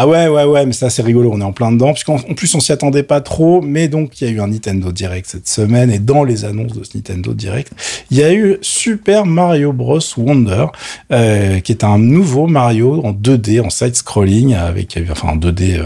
Ah 0.01 0.07
ouais, 0.07 0.29
ouais, 0.29 0.45
ouais, 0.45 0.65
mais 0.65 0.71
ça 0.71 0.89
c'est 0.89 1.01
rigolo, 1.01 1.29
on 1.33 1.41
est 1.41 1.43
en 1.43 1.51
plein 1.51 1.73
dedans, 1.73 1.91
puisqu'en 1.91 2.17
plus 2.19 2.55
on 2.55 2.61
s'y 2.61 2.71
attendait 2.71 3.03
pas 3.03 3.19
trop, 3.19 3.61
mais 3.61 3.89
donc 3.89 4.21
il 4.21 4.27
y 4.27 4.31
a 4.31 4.33
eu 4.33 4.39
un 4.39 4.47
Nintendo 4.47 4.93
Direct 4.93 5.27
cette 5.27 5.49
semaine, 5.49 5.91
et 5.91 5.99
dans 5.99 6.23
les 6.23 6.45
annonces 6.45 6.71
de 6.71 6.85
ce 6.85 6.95
Nintendo 6.95 7.33
Direct, 7.33 7.73
il 8.09 8.17
y 8.17 8.23
a 8.23 8.33
eu 8.33 8.57
Super 8.61 9.25
Mario 9.25 9.73
Bros. 9.73 9.99
Wonder, 10.15 10.67
euh, 11.11 11.59
qui 11.59 11.73
est 11.73 11.83
un 11.83 11.97
nouveau 11.97 12.47
Mario 12.47 13.01
en 13.03 13.11
2D, 13.11 13.59
en 13.59 13.69
side-scrolling, 13.69 14.53
avec, 14.53 14.97
enfin 15.11 15.33
en 15.33 15.35
2D 15.35 15.77
euh, 15.77 15.83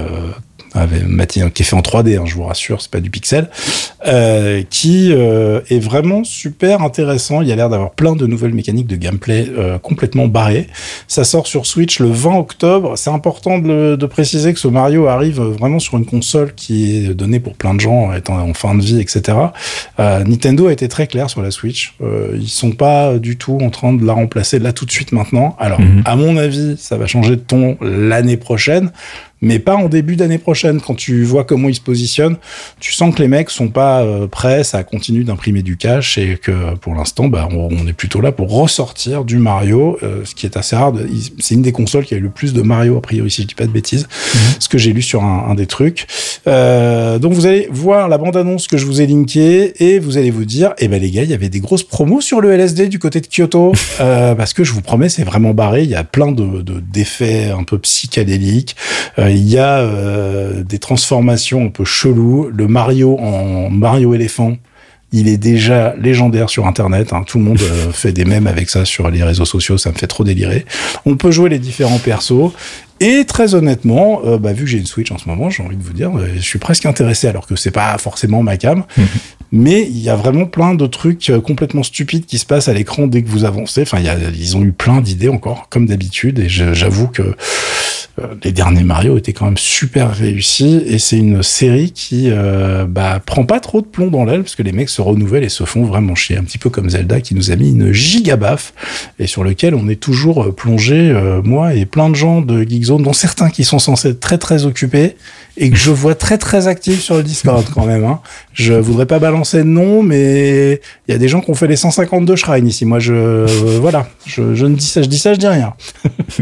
qui 1.53 1.61
est 1.61 1.65
fait 1.65 1.75
en 1.75 1.81
3D, 1.81 2.17
hein, 2.17 2.23
je 2.25 2.35
vous 2.35 2.43
rassure, 2.43 2.81
c'est 2.81 2.91
pas 2.91 2.99
du 2.99 3.09
pixel, 3.09 3.49
euh, 4.05 4.63
qui 4.69 5.11
euh, 5.11 5.61
est 5.69 5.79
vraiment 5.79 6.23
super 6.23 6.81
intéressant. 6.81 7.41
Il 7.41 7.47
y 7.47 7.51
a 7.51 7.55
l'air 7.55 7.69
d'avoir 7.69 7.91
plein 7.91 8.15
de 8.15 8.25
nouvelles 8.25 8.53
mécaniques 8.53 8.87
de 8.87 8.95
gameplay 8.95 9.47
euh, 9.57 9.77
complètement 9.77 10.27
barrées. 10.27 10.67
Ça 11.07 11.23
sort 11.23 11.47
sur 11.47 11.65
Switch 11.65 11.99
le 11.99 12.09
20 12.09 12.37
octobre. 12.37 12.93
C'est 12.97 13.09
important 13.09 13.59
de, 13.59 13.95
de, 13.95 14.05
préciser 14.05 14.53
que 14.53 14.59
ce 14.59 14.67
Mario 14.67 15.07
arrive 15.07 15.41
vraiment 15.41 15.79
sur 15.79 15.97
une 15.97 16.05
console 16.05 16.53
qui 16.53 16.97
est 16.97 17.13
donnée 17.13 17.39
pour 17.39 17.55
plein 17.55 17.73
de 17.73 17.79
gens, 17.79 18.13
étant 18.13 18.39
en 18.39 18.53
fin 18.53 18.75
de 18.75 18.81
vie, 18.81 18.99
etc. 18.99 19.37
Euh, 19.99 20.23
Nintendo 20.23 20.67
a 20.67 20.73
été 20.73 20.87
très 20.87 21.07
clair 21.07 21.29
sur 21.29 21.41
la 21.41 21.51
Switch. 21.51 21.95
Euh, 22.01 22.37
ils 22.39 22.49
sont 22.49 22.71
pas 22.71 23.17
du 23.17 23.37
tout 23.37 23.59
en 23.61 23.69
train 23.69 23.93
de 23.93 24.05
la 24.05 24.13
remplacer 24.13 24.59
là 24.59 24.73
tout 24.73 24.85
de 24.85 24.91
suite 24.91 25.11
maintenant. 25.11 25.55
Alors, 25.59 25.81
mhm. 25.81 26.03
à 26.05 26.15
mon 26.15 26.37
avis, 26.37 26.75
ça 26.77 26.97
va 26.97 27.07
changer 27.07 27.35
de 27.35 27.41
ton 27.41 27.77
l'année 27.81 28.37
prochaine 28.37 28.91
mais 29.43 29.59
pas 29.59 29.75
en 29.75 29.89
début 29.89 30.15
d'année 30.15 30.37
prochaine. 30.37 30.79
Quand 30.79 30.95
tu 30.95 31.23
vois 31.23 31.43
comment 31.43 31.67
ils 31.67 31.75
se 31.75 31.81
positionnent, 31.81 32.37
tu 32.79 32.93
sens 32.93 33.13
que 33.13 33.21
les 33.21 33.27
mecs 33.27 33.49
sont 33.49 33.67
pas 33.67 34.01
euh, 34.01 34.25
prêts, 34.25 34.63
ça 34.63 34.83
continue 34.83 35.25
d'imprimer 35.25 35.61
du 35.61 35.75
cash 35.75 36.17
et 36.17 36.37
que 36.41 36.75
pour 36.75 36.95
l'instant, 36.95 37.27
bah, 37.27 37.49
on, 37.51 37.85
est 37.85 37.93
plutôt 37.93 38.21
là 38.21 38.31
pour 38.31 38.49
ressortir 38.49 39.25
du 39.25 39.37
Mario, 39.37 39.97
euh, 40.01 40.21
ce 40.23 40.33
qui 40.33 40.45
est 40.45 40.55
assez 40.55 40.77
rare. 40.77 40.93
C'est 41.39 41.55
une 41.55 41.61
des 41.61 41.73
consoles 41.73 42.05
qui 42.05 42.13
a 42.13 42.17
eu 42.17 42.21
le 42.21 42.29
plus 42.29 42.53
de 42.53 42.61
Mario, 42.61 42.97
a 42.97 43.01
priori, 43.01 43.29
si 43.29 43.41
je 43.41 43.47
dis 43.47 43.55
pas 43.55 43.65
de 43.65 43.71
bêtises, 43.71 44.07
mhm. 44.07 44.39
ce 44.59 44.69
que 44.69 44.77
j'ai 44.77 44.93
lu 44.93 45.01
sur 45.01 45.23
un, 45.23 45.53
des 45.55 45.67
trucs. 45.67 46.07
Euh, 46.47 47.19
donc 47.19 47.33
vous 47.33 47.45
allez 47.45 47.67
voir 47.69 48.07
la 48.07 48.17
bande-annonce 48.17 48.67
que 48.67 48.77
je 48.77 48.85
vous 48.85 49.01
ai 49.01 49.07
linkée 49.07 49.73
et 49.83 49.99
vous 49.99 50.17
allez 50.17 50.31
vous 50.31 50.45
dire, 50.45 50.73
eh 50.79 50.87
ben 50.87 51.01
les 51.01 51.11
gars, 51.11 51.23
il 51.23 51.29
y 51.29 51.33
avait 51.33 51.49
des 51.49 51.59
grosses 51.59 51.83
promos 51.83 52.21
sur 52.21 52.39
le 52.39 52.53
LSD 52.53 52.87
du 52.87 52.97
côté 52.97 53.19
de 53.19 53.27
Kyoto, 53.27 53.73
parce 53.97 54.53
que 54.53 54.63
je 54.63 54.71
vous 54.71 54.81
promets, 54.81 55.09
c'est 55.09 55.25
vraiment 55.25 55.53
barré. 55.53 55.83
Il 55.83 55.89
y 55.89 55.95
a 55.95 56.05
plein 56.05 56.31
de 56.31 56.63
d'effets 56.63 57.49
un 57.49 57.63
peu 57.63 57.77
psychédéliques 57.79 58.75
il 59.35 59.49
y 59.49 59.57
a 59.57 59.79
euh, 59.79 60.63
des 60.63 60.79
transformations 60.79 61.65
un 61.65 61.69
peu 61.69 61.85
cheloues. 61.85 62.49
Le 62.53 62.67
Mario 62.67 63.17
en 63.19 63.69
Mario 63.69 64.13
éléphant, 64.13 64.57
il 65.11 65.27
est 65.27 65.37
déjà 65.37 65.95
légendaire 65.95 66.49
sur 66.49 66.67
Internet. 66.67 67.13
Hein. 67.13 67.23
Tout 67.25 67.37
le 67.37 67.43
monde 67.43 67.61
euh, 67.61 67.91
fait 67.93 68.11
des 68.11 68.25
mèmes 68.25 68.47
avec 68.47 68.69
ça 68.69 68.85
sur 68.85 69.09
les 69.09 69.23
réseaux 69.23 69.45
sociaux. 69.45 69.77
Ça 69.77 69.91
me 69.91 69.95
fait 69.95 70.07
trop 70.07 70.23
délirer. 70.23 70.65
On 71.05 71.15
peut 71.15 71.31
jouer 71.31 71.49
les 71.49 71.59
différents 71.59 71.99
persos. 71.99 72.51
Et 72.99 73.25
très 73.25 73.53
honnêtement, 73.55 74.21
euh, 74.25 74.37
bah, 74.37 74.53
vu 74.53 74.63
que 74.63 74.69
j'ai 74.69 74.77
une 74.77 74.85
Switch 74.85 75.11
en 75.11 75.17
ce 75.17 75.27
moment, 75.27 75.49
j'ai 75.49 75.63
envie 75.63 75.75
de 75.75 75.83
vous 75.83 75.93
dire, 75.93 76.11
je 76.35 76.41
suis 76.41 76.59
presque 76.59 76.85
intéressé, 76.85 77.27
alors 77.27 77.47
que 77.47 77.55
c'est 77.55 77.71
pas 77.71 77.97
forcément 77.97 78.43
ma 78.43 78.57
cam. 78.57 78.85
Mais 79.55 79.83
il 79.83 79.99
y 79.99 80.09
a 80.09 80.15
vraiment 80.15 80.45
plein 80.45 80.73
de 80.73 80.87
trucs 80.87 81.31
complètement 81.45 81.83
stupides 81.83 82.25
qui 82.25 82.39
se 82.39 82.45
passent 82.47 82.69
à 82.69 82.73
l'écran 82.73 83.05
dès 83.05 83.21
que 83.21 83.29
vous 83.29 83.45
avancez. 83.45 83.83
Enfin, 83.83 83.99
y 83.99 84.09
a, 84.09 84.17
ils 84.35 84.57
ont 84.57 84.63
eu 84.63 84.71
plein 84.71 84.99
d'idées 84.99 85.29
encore, 85.29 85.67
comme 85.69 85.85
d'habitude. 85.85 86.39
Et 86.39 86.49
j'avoue 86.49 87.07
que 87.07 87.21
euh, 87.21 87.35
les 88.43 88.51
derniers 88.51 88.83
Mario 88.83 89.17
étaient 89.17 89.33
quand 89.33 89.45
même 89.45 89.57
super 89.57 90.13
réussis 90.13 90.83
et 90.85 90.99
c'est 90.99 91.17
une 91.17 91.41
série 91.41 91.91
qui 91.91 92.29
euh, 92.29 92.85
bah, 92.87 93.19
prend 93.25 93.43
pas 93.43 93.59
trop 93.59 93.81
de 93.81 93.87
plomb 93.87 94.11
dans 94.11 94.23
l'aile 94.23 94.43
parce 94.43 94.55
que 94.55 94.61
les 94.61 94.71
mecs 94.71 94.89
se 94.89 95.01
renouvellent 95.01 95.43
et 95.43 95.49
se 95.49 95.63
font 95.63 95.83
vraiment 95.83 96.13
chier, 96.13 96.37
un 96.37 96.43
petit 96.43 96.59
peu 96.59 96.69
comme 96.69 96.89
Zelda 96.91 97.21
qui 97.21 97.33
nous 97.33 97.49
a 97.49 97.55
mis 97.55 97.71
une 97.71 97.91
giga 97.91 98.35
baffe 98.35 98.73
et 99.17 99.25
sur 99.25 99.43
lequel 99.43 99.73
on 99.73 99.89
est 99.89 99.99
toujours 99.99 100.43
euh, 100.43 100.51
plongé, 100.51 101.13
moi 101.43 101.73
et 101.73 101.85
plein 101.85 102.09
de 102.09 102.15
gens 102.15 102.41
de 102.41 102.63
Geekzone, 102.63 103.01
dont 103.01 103.13
certains 103.13 103.49
qui 103.49 103.63
sont 103.63 103.79
censés 103.79 104.09
être 104.09 104.19
très 104.19 104.37
très 104.37 104.65
occupés 104.65 105.15
et 105.55 105.69
que 105.69 105.75
je 105.75 105.91
vois 105.91 106.15
très 106.15 106.37
très 106.37 106.67
actifs 106.67 107.01
sur 107.01 107.15
le 107.15 107.23
Discord 107.23 107.65
quand 107.73 107.85
même. 107.85 108.03
Hein. 108.05 108.19
Je 108.53 108.73
voudrais 108.73 109.05
pas 109.05 109.19
balancer 109.19 109.59
de 109.59 109.63
nom, 109.63 110.01
mais 110.01 110.81
il 111.07 111.11
y 111.11 111.15
a 111.15 111.17
des 111.17 111.27
gens 111.27 111.41
qui 111.41 111.51
ont 111.51 111.55
fait 111.55 111.67
les 111.67 111.75
152 111.75 112.35
shrines 112.35 112.67
ici. 112.67 112.85
Moi, 112.85 112.99
je 112.99 113.45
voilà, 113.79 114.07
je, 114.25 114.55
je, 114.55 114.65
ne 114.65 114.75
dis 114.75 114.85
ça, 114.85 115.01
je 115.01 115.07
dis 115.07 115.19
ça, 115.19 115.33
je 115.33 115.39
dis 115.39 115.47
rien. 115.47 115.73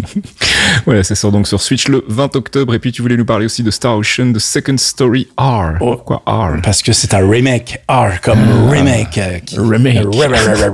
voilà, 0.86 1.04
ça 1.04 1.16
sort 1.16 1.32
donc 1.32 1.48
sur 1.48 1.62
Switch 1.62 1.88
le 1.88 2.04
20 2.08 2.36
octobre. 2.36 2.74
Et 2.74 2.80
puis 2.80 2.92
tu 2.92 3.02
voulais 3.02 3.18
nous 3.18 3.26
parler 3.26 3.46
aussi 3.46 3.64
de 3.64 3.72
Star 3.72 3.98
Ocean, 3.98 4.32
The 4.34 4.40
Second 4.40 4.78
Story 4.78 5.28
R. 5.38 5.74
Oh, 5.82 5.96
Pourquoi 5.96 6.24
R? 6.26 6.62
Parce 6.64 6.82
que 6.82 6.94
c'est 6.94 7.14
un 7.14 7.30
remake. 7.30 7.82
R 7.90 8.22
comme 8.22 8.40
ah. 8.40 8.72
remake. 8.72 9.18
Euh, 9.18 9.40
remake. 9.58 10.00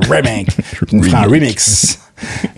remake. 0.07 0.47
un 1.13 1.23
remix. 1.23 1.99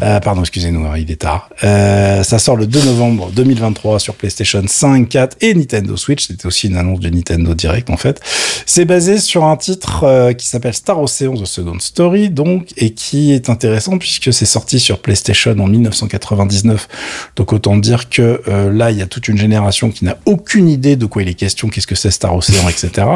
Euh, 0.01 0.19
pardon, 0.19 0.41
excusez-nous, 0.41 0.85
hein, 0.85 0.97
il 0.97 1.11
est 1.11 1.21
tard. 1.21 1.49
Euh, 1.63 2.23
ça 2.23 2.39
sort 2.39 2.55
le 2.55 2.67
2 2.67 2.83
novembre 2.83 3.31
2023 3.33 3.99
sur 3.99 4.15
PlayStation 4.15 4.63
5, 4.65 5.09
4 5.09 5.37
et 5.41 5.53
Nintendo 5.53 5.97
Switch. 5.97 6.27
C'était 6.27 6.45
aussi 6.45 6.67
une 6.67 6.77
annonce 6.77 6.99
du 6.99 7.11
Nintendo 7.11 7.53
Direct 7.53 7.89
en 7.89 7.97
fait. 7.97 8.21
C'est 8.65 8.85
basé 8.85 9.19
sur 9.19 9.43
un 9.43 9.57
titre 9.57 10.03
euh, 10.03 10.33
qui 10.33 10.47
s'appelle 10.47 10.73
Star 10.73 11.01
Ocean 11.01 11.33
The 11.33 11.45
Second 11.45 11.79
Story, 11.79 12.29
donc, 12.29 12.69
et 12.77 12.91
qui 12.91 13.33
est 13.33 13.49
intéressant 13.49 13.97
puisque 13.97 14.31
c'est 14.31 14.45
sorti 14.45 14.79
sur 14.79 14.99
PlayStation 14.99 15.57
en 15.59 15.67
1999. 15.67 16.87
Donc 17.35 17.53
autant 17.53 17.77
dire 17.77 18.09
que 18.09 18.41
euh, 18.47 18.71
là, 18.71 18.91
il 18.91 18.97
y 18.97 19.01
a 19.01 19.07
toute 19.07 19.27
une 19.27 19.37
génération 19.37 19.89
qui 19.91 20.05
n'a 20.05 20.17
aucune 20.25 20.69
idée 20.69 20.95
de 20.95 21.05
quoi 21.05 21.23
il 21.23 21.29
est 21.29 21.33
question, 21.33 21.67
qu'est-ce 21.69 21.87
que 21.87 21.95
c'est 21.95 22.11
Star 22.11 22.35
Ocean, 22.35 22.69
etc. 22.69 23.07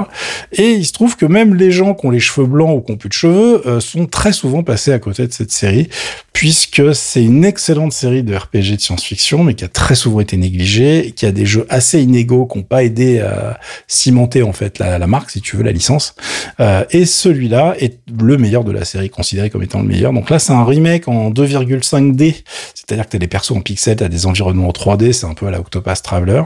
Et 0.52 0.72
il 0.72 0.86
se 0.86 0.94
trouve 0.94 1.16
que 1.16 1.26
même 1.26 1.56
les 1.56 1.72
gens 1.72 1.94
qui 1.94 2.06
ont 2.06 2.12
les 2.12 2.20
cheveux 2.20 2.48
blancs 2.48 2.78
ou 2.78 2.82
qui 2.82 2.92
ont 2.92 2.98
plus 2.98 3.10
de 3.10 3.14
cheveux 3.14 3.62
euh, 3.68 3.80
sont 3.80 4.06
très 4.06 4.34
souvent 4.34 4.64
passés 4.64 4.92
à 4.92 5.00
côté 5.00 5.28
de 5.28 5.34
cette 5.34 5.52
série 5.52 5.90
puisque 6.34 6.96
c'est 6.96 7.24
une 7.24 7.46
excellente 7.46 7.94
série 7.94 8.24
de 8.24 8.36
RPG 8.36 8.76
de 8.76 8.82
science-fiction, 8.82 9.44
mais 9.44 9.54
qui 9.54 9.64
a 9.64 9.68
très 9.68 9.96
souvent 9.96 10.20
été 10.20 10.36
négligée, 10.36 11.14
qui 11.16 11.28
a 11.28 11.32
des 11.32 11.46
jeux 11.46 11.66
assez 11.70 12.02
inégaux, 12.02 12.48
qui 12.48 12.58
n'ont 12.58 12.64
pas 12.64 12.84
aidé 12.84 13.20
à 13.20 13.60
cimenter 13.88 14.42
en 14.42 14.52
fait 14.52 14.80
la, 14.80 15.08
marque, 15.08 15.30
si 15.30 15.42
tu 15.42 15.56
veux, 15.56 15.64
la 15.64 15.72
licence. 15.72 16.16
Euh, 16.60 16.84
et 16.90 17.06
celui-là 17.06 17.76
est 17.80 18.00
le 18.20 18.38
meilleur 18.38 18.64
de 18.64 18.72
la 18.72 18.84
série, 18.84 19.12
considéré 19.12 19.52
comme 19.52 19.64
étant 19.64 19.80
le 19.80 19.88
meilleur. 19.88 20.12
Donc 20.12 20.32
là, 20.32 20.40
c'est 20.40 20.54
un 20.54 20.66
remake 20.66 21.08
en 21.08 21.30
2,5D, 21.30 22.44
c'est-à-dire 22.74 23.06
que 23.06 23.12
tu 23.12 23.16
as 23.16 23.20
des 23.20 23.28
persos 23.28 23.52
en 23.52 23.62
pixels, 23.62 23.98
tu 23.98 24.04
as 24.04 24.10
des 24.10 24.26
environnements 24.26 24.68
en 24.68 24.72
3D, 24.72 25.14
c'est 25.14 25.28
un 25.28 25.36
peu 25.36 25.46
à 25.48 25.52
la 25.52 25.60
Octopath 25.60 26.02
Traveler. 26.02 26.42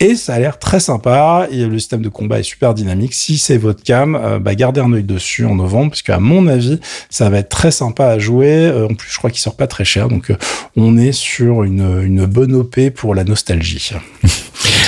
Et 0.00 0.16
ça 0.16 0.34
a 0.34 0.38
l'air 0.38 0.58
très 0.58 0.80
sympa. 0.80 1.46
Et 1.50 1.64
le 1.66 1.78
système 1.78 2.02
de 2.02 2.08
combat 2.08 2.40
est 2.40 2.44
super 2.44 2.74
dynamique. 2.74 3.14
Si 3.14 3.38
c'est 3.38 3.56
votre 3.56 3.82
cam, 3.82 4.16
euh, 4.16 4.38
bah 4.38 4.54
gardez 4.54 4.80
un 4.80 4.92
œil 4.92 5.04
dessus 5.04 5.44
en 5.44 5.54
novembre, 5.54 5.92
puisque 5.92 6.10
à 6.10 6.18
mon 6.18 6.46
avis, 6.46 6.80
ça 7.10 7.30
va 7.30 7.38
être 7.38 7.48
très 7.48 7.70
sympa 7.70 8.06
à 8.06 8.18
jouer. 8.18 8.66
Euh, 8.66 8.86
en 8.86 8.94
plus, 8.94 9.10
je 9.10 9.18
crois 9.18 9.30
qu'il 9.30 9.40
sort 9.40 9.56
pas 9.56 9.66
très 9.66 9.84
cher, 9.84 10.08
donc 10.08 10.30
euh, 10.30 10.36
on 10.76 10.98
est 10.98 11.12
sur 11.12 11.62
une, 11.62 12.02
une 12.02 12.26
bonne 12.26 12.54
OP 12.54 12.90
pour 12.90 13.14
la 13.14 13.24
nostalgie. 13.24 13.92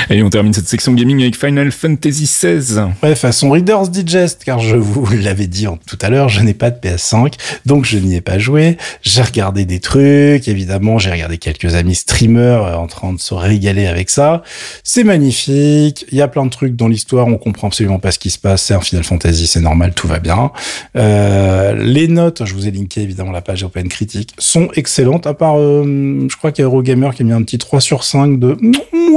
Et 0.09 0.23
on 0.23 0.31
termine 0.31 0.53
cette 0.53 0.69
section 0.69 0.93
gaming 0.93 1.21
avec 1.21 1.37
Final 1.37 1.73
Fantasy 1.73 2.25
XVI. 2.25 2.91
Ouais, 3.03 3.17
façon 3.17 3.51
Reader's 3.51 3.91
Digest, 3.91 4.45
car 4.45 4.61
je 4.61 4.77
vous 4.77 5.07
l'avais 5.23 5.49
dit 5.49 5.67
tout 5.87 5.99
à 6.01 6.11
l'heure, 6.11 6.29
je 6.29 6.41
n'ai 6.43 6.55
pas 6.55 6.71
de 6.71 6.79
PS5, 6.79 7.35
donc 7.67 7.85
je 7.85 7.99
n'y 7.99 8.15
ai 8.15 8.21
pas 8.21 8.39
joué. 8.39 8.77
J'ai 9.03 9.23
regardé 9.23 9.65
des 9.65 9.81
trucs, 9.81 10.47
évidemment, 10.47 10.99
j'ai 10.99 11.11
regardé 11.11 11.39
quelques 11.39 11.75
amis 11.75 11.97
streamers 11.97 12.79
en 12.79 12.87
train 12.87 13.13
de 13.13 13.19
se 13.19 13.35
régaler 13.35 13.87
avec 13.87 14.11
ça. 14.11 14.43
C'est 14.85 15.03
magnifique, 15.03 16.07
il 16.13 16.19
y 16.19 16.23
a 16.23 16.29
plein 16.29 16.45
de 16.45 16.51
trucs 16.51 16.77
dans 16.77 16.89
l'histoire, 16.89 17.27
on 17.27 17.37
comprend 17.37 17.67
absolument 17.67 17.99
pas 17.99 18.13
ce 18.13 18.21
qui 18.21 18.31
se 18.31 18.39
passe, 18.39 18.63
c'est 18.63 18.75
un 18.75 18.81
Final 18.81 19.03
Fantasy, 19.03 19.47
c'est 19.49 19.61
normal, 19.61 19.93
tout 19.95 20.07
va 20.07 20.21
bien. 20.21 20.53
Euh, 20.97 21.75
les 21.83 22.07
notes, 22.07 22.45
je 22.45 22.55
vous 22.55 22.69
ai 22.69 22.71
linké 22.71 23.03
évidemment 23.03 23.33
la 23.33 23.43
page 23.43 23.65
Open 23.65 23.89
Critique, 23.89 24.35
sont 24.39 24.69
excellentes, 24.75 25.27
à 25.27 25.35
part, 25.35 25.59
euh, 25.59 26.27
je 26.31 26.37
crois 26.37 26.53
qu'il 26.53 26.63
y 26.63 26.65
a 26.65 26.69
Eurogamer 26.69 27.11
qui 27.15 27.23
a 27.23 27.25
mis 27.25 27.33
un 27.33 27.43
petit 27.43 27.59
3 27.59 27.81
sur 27.81 28.05
5 28.05 28.39
de 28.39 28.57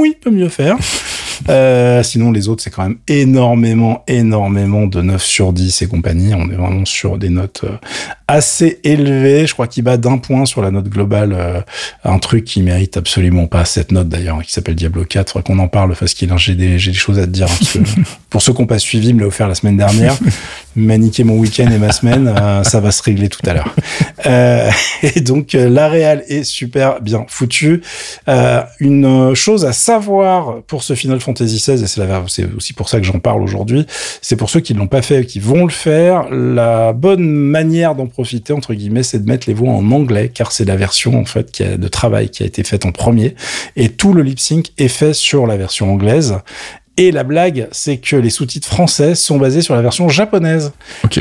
oui, 0.00 0.16
peut 0.20 0.30
mieux 0.30 0.48
faire. 0.50 0.76
Euh, 1.48 2.02
sinon, 2.02 2.32
les 2.32 2.48
autres, 2.48 2.62
c'est 2.62 2.70
quand 2.70 2.82
même 2.82 2.98
énormément, 3.08 4.04
énormément 4.06 4.86
de 4.86 5.00
9 5.00 5.22
sur 5.22 5.52
10 5.52 5.82
et 5.82 5.86
compagnie. 5.86 6.34
On 6.34 6.50
est 6.50 6.54
vraiment 6.54 6.84
sur 6.84 7.18
des 7.18 7.28
notes 7.28 7.62
euh, 7.64 7.76
assez 8.28 8.80
élevées. 8.84 9.46
Je 9.46 9.54
crois 9.54 9.66
qu'il 9.66 9.84
bat 9.84 9.96
d'un 9.96 10.18
point 10.18 10.44
sur 10.44 10.62
la 10.62 10.70
note 10.70 10.88
globale. 10.88 11.32
Euh, 11.32 11.60
un 12.04 12.18
truc 12.18 12.44
qui 12.44 12.62
mérite 12.62 12.96
absolument 12.96 13.46
pas 13.46 13.64
cette 13.64 13.92
note 13.92 14.08
d'ailleurs, 14.08 14.42
qui 14.42 14.52
s'appelle 14.52 14.74
Diablo 14.74 15.04
4. 15.04 15.32
Faudrait 15.32 15.46
qu'on 15.46 15.58
en 15.58 15.68
parle 15.68 15.94
parce 15.98 16.14
qu'il 16.14 16.30
j'ai 16.36 16.54
des, 16.54 16.78
j'ai 16.78 16.92
des 16.92 16.96
choses 16.96 17.18
à 17.18 17.26
te 17.26 17.30
dire. 17.30 17.46
Hein, 17.50 18.02
pour 18.30 18.42
ceux 18.42 18.52
qui 18.52 18.60
n'ont 18.60 18.66
pas 18.66 18.78
suivi, 18.78 19.12
me 19.12 19.20
l'a 19.20 19.26
offert 19.26 19.48
la 19.48 19.54
semaine 19.54 19.76
dernière. 19.76 20.16
Maniquer 20.76 21.24
mon 21.24 21.36
week-end 21.36 21.68
et 21.70 21.78
ma 21.78 21.90
semaine, 21.90 22.32
ça 22.62 22.78
va 22.78 22.92
se 22.92 23.02
régler 23.02 23.28
tout 23.28 23.40
à 23.44 23.54
l'heure. 23.54 23.74
et 25.02 25.20
donc, 25.20 25.54
la 25.54 25.88
réal 25.88 26.22
est 26.28 26.44
super 26.44 27.00
bien 27.00 27.26
foutue. 27.26 27.82
une 28.78 29.34
chose 29.34 29.64
à 29.64 29.72
savoir 29.72 30.62
pour 30.68 30.84
ce 30.84 30.94
Final 30.94 31.18
Fantasy 31.18 31.29
XVI, 31.32 31.82
et 31.82 31.86
c'est 31.86 32.48
aussi 32.56 32.72
pour 32.72 32.88
ça 32.88 32.98
que 32.98 33.04
j'en 33.04 33.18
parle 33.18 33.42
aujourd'hui, 33.42 33.86
c'est 34.22 34.36
pour 34.36 34.50
ceux 34.50 34.60
qui 34.60 34.74
ne 34.74 34.78
l'ont 34.78 34.88
pas 34.88 35.02
fait, 35.02 35.24
qui 35.24 35.40
vont 35.40 35.64
le 35.64 35.70
faire, 35.70 36.30
la 36.30 36.92
bonne 36.92 37.28
manière 37.28 37.94
d'en 37.94 38.06
profiter, 38.06 38.52
entre 38.52 38.74
guillemets, 38.74 39.02
c'est 39.02 39.20
de 39.20 39.28
mettre 39.28 39.48
les 39.48 39.54
voix 39.54 39.72
en 39.72 39.90
anglais, 39.90 40.30
car 40.32 40.52
c'est 40.52 40.64
la 40.64 40.76
version, 40.76 41.18
en 41.18 41.24
fait, 41.24 41.50
qui 41.50 41.62
a, 41.62 41.76
de 41.76 41.88
travail 41.88 42.30
qui 42.30 42.42
a 42.42 42.46
été 42.46 42.62
faite 42.64 42.86
en 42.86 42.92
premier, 42.92 43.34
et 43.76 43.88
tout 43.88 44.12
le 44.12 44.22
lip 44.22 44.40
sync 44.40 44.72
est 44.78 44.88
fait 44.88 45.14
sur 45.14 45.46
la 45.46 45.56
version 45.56 45.92
anglaise, 45.92 46.36
Et 46.96 47.12
la 47.12 47.24
blague, 47.24 47.66
c'est 47.70 47.96
que 47.96 48.16
les 48.16 48.28
sous-titres 48.28 48.68
français 48.68 49.14
sont 49.14 49.38
basés 49.38 49.62
sur 49.62 49.74
la 49.74 49.80
version 49.80 50.10
japonaise. 50.10 50.72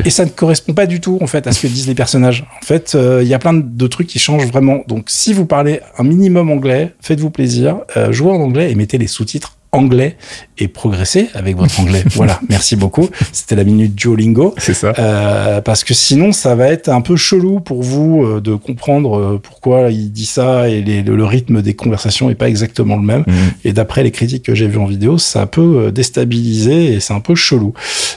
Et 0.04 0.10
ça 0.10 0.26
ne 0.26 0.30
correspond 0.30 0.74
pas 0.74 0.86
du 0.86 1.00
tout, 1.00 1.20
en 1.22 1.28
fait, 1.28 1.48
à 1.48 1.54
ce 1.54 1.62
que 1.62 1.68
disent 1.68 1.88
les 1.88 1.96
personnages. 1.96 2.44
En 2.62 2.66
fait, 2.66 2.96
euh, 2.96 3.22
il 3.24 3.30
y 3.30 3.34
a 3.34 3.40
plein 3.40 3.54
de 3.54 3.88
trucs 3.88 4.08
qui 4.08 4.20
changent 4.20 4.48
vraiment. 4.48 4.84
Donc, 4.88 5.06
si 5.10 5.32
vous 5.32 5.46
parlez 5.46 5.80
un 5.98 6.04
minimum 6.04 6.50
anglais, 6.50 6.94
faites-vous 7.00 7.30
plaisir, 7.30 7.78
euh, 7.96 8.12
jouez 8.12 8.32
en 8.32 8.42
anglais 8.42 8.72
et 8.72 8.76
mettez 8.76 8.98
les 8.98 9.08
sous-titres 9.08 9.59
anglais 9.72 10.18
et 10.58 10.68
progressez 10.68 11.30
avec 11.36 11.56
votre 11.58 11.80
anglais. 11.80 12.04
voilà, 12.16 12.40
merci 12.50 12.76
beaucoup. 12.76 13.08
C'était 13.32 13.56
la 13.56 13.64
minute 13.64 13.94
Duolingo. 13.96 14.56
C'est 14.58 14.74
ça. 14.74 14.94
Euh, 14.98 15.62
parce 15.62 15.84
que 15.84 15.94
sinon, 15.94 16.32
ça 16.32 16.56
va 16.56 16.68
être 16.70 16.90
un 16.90 17.02
peu 17.02 17.16
chelou 17.16 17.60
pour 17.60 17.84
vous 17.84 18.24
euh, 18.24 18.42
de 18.42 18.56
comprendre 18.56 19.18
euh, 19.18 19.40
pourquoi 19.42 19.92
il 19.92 20.12
dit 20.12 20.26
ça 20.26 20.70
et 20.70 20.82
les- 20.82 21.04
le, 21.04 21.16
le 21.16 21.26
rythme 21.26 21.62
des 21.62 21.76
conversations 21.76 22.30
est 22.30 22.36
pas 22.36 22.50
exactement 22.50 22.96
le 22.96 23.04
même. 23.04 23.24
Mhm. 23.28 23.36
Et 23.64 23.74
d'après 23.74 24.04
les 24.04 24.12
critiques 24.12 24.44
que 24.44 24.56
j'ai 24.56 24.68
vues 24.68 24.80
en 24.80 24.86
vidéo, 24.86 25.18
ça 25.18 25.46
peut 25.46 25.86
euh, 25.88 25.92
déstabiliser 25.92 26.94
et 26.94 27.00
c'est 27.00 27.14
un 27.14 27.20
peu 27.20 27.36
chelou. 27.36 27.74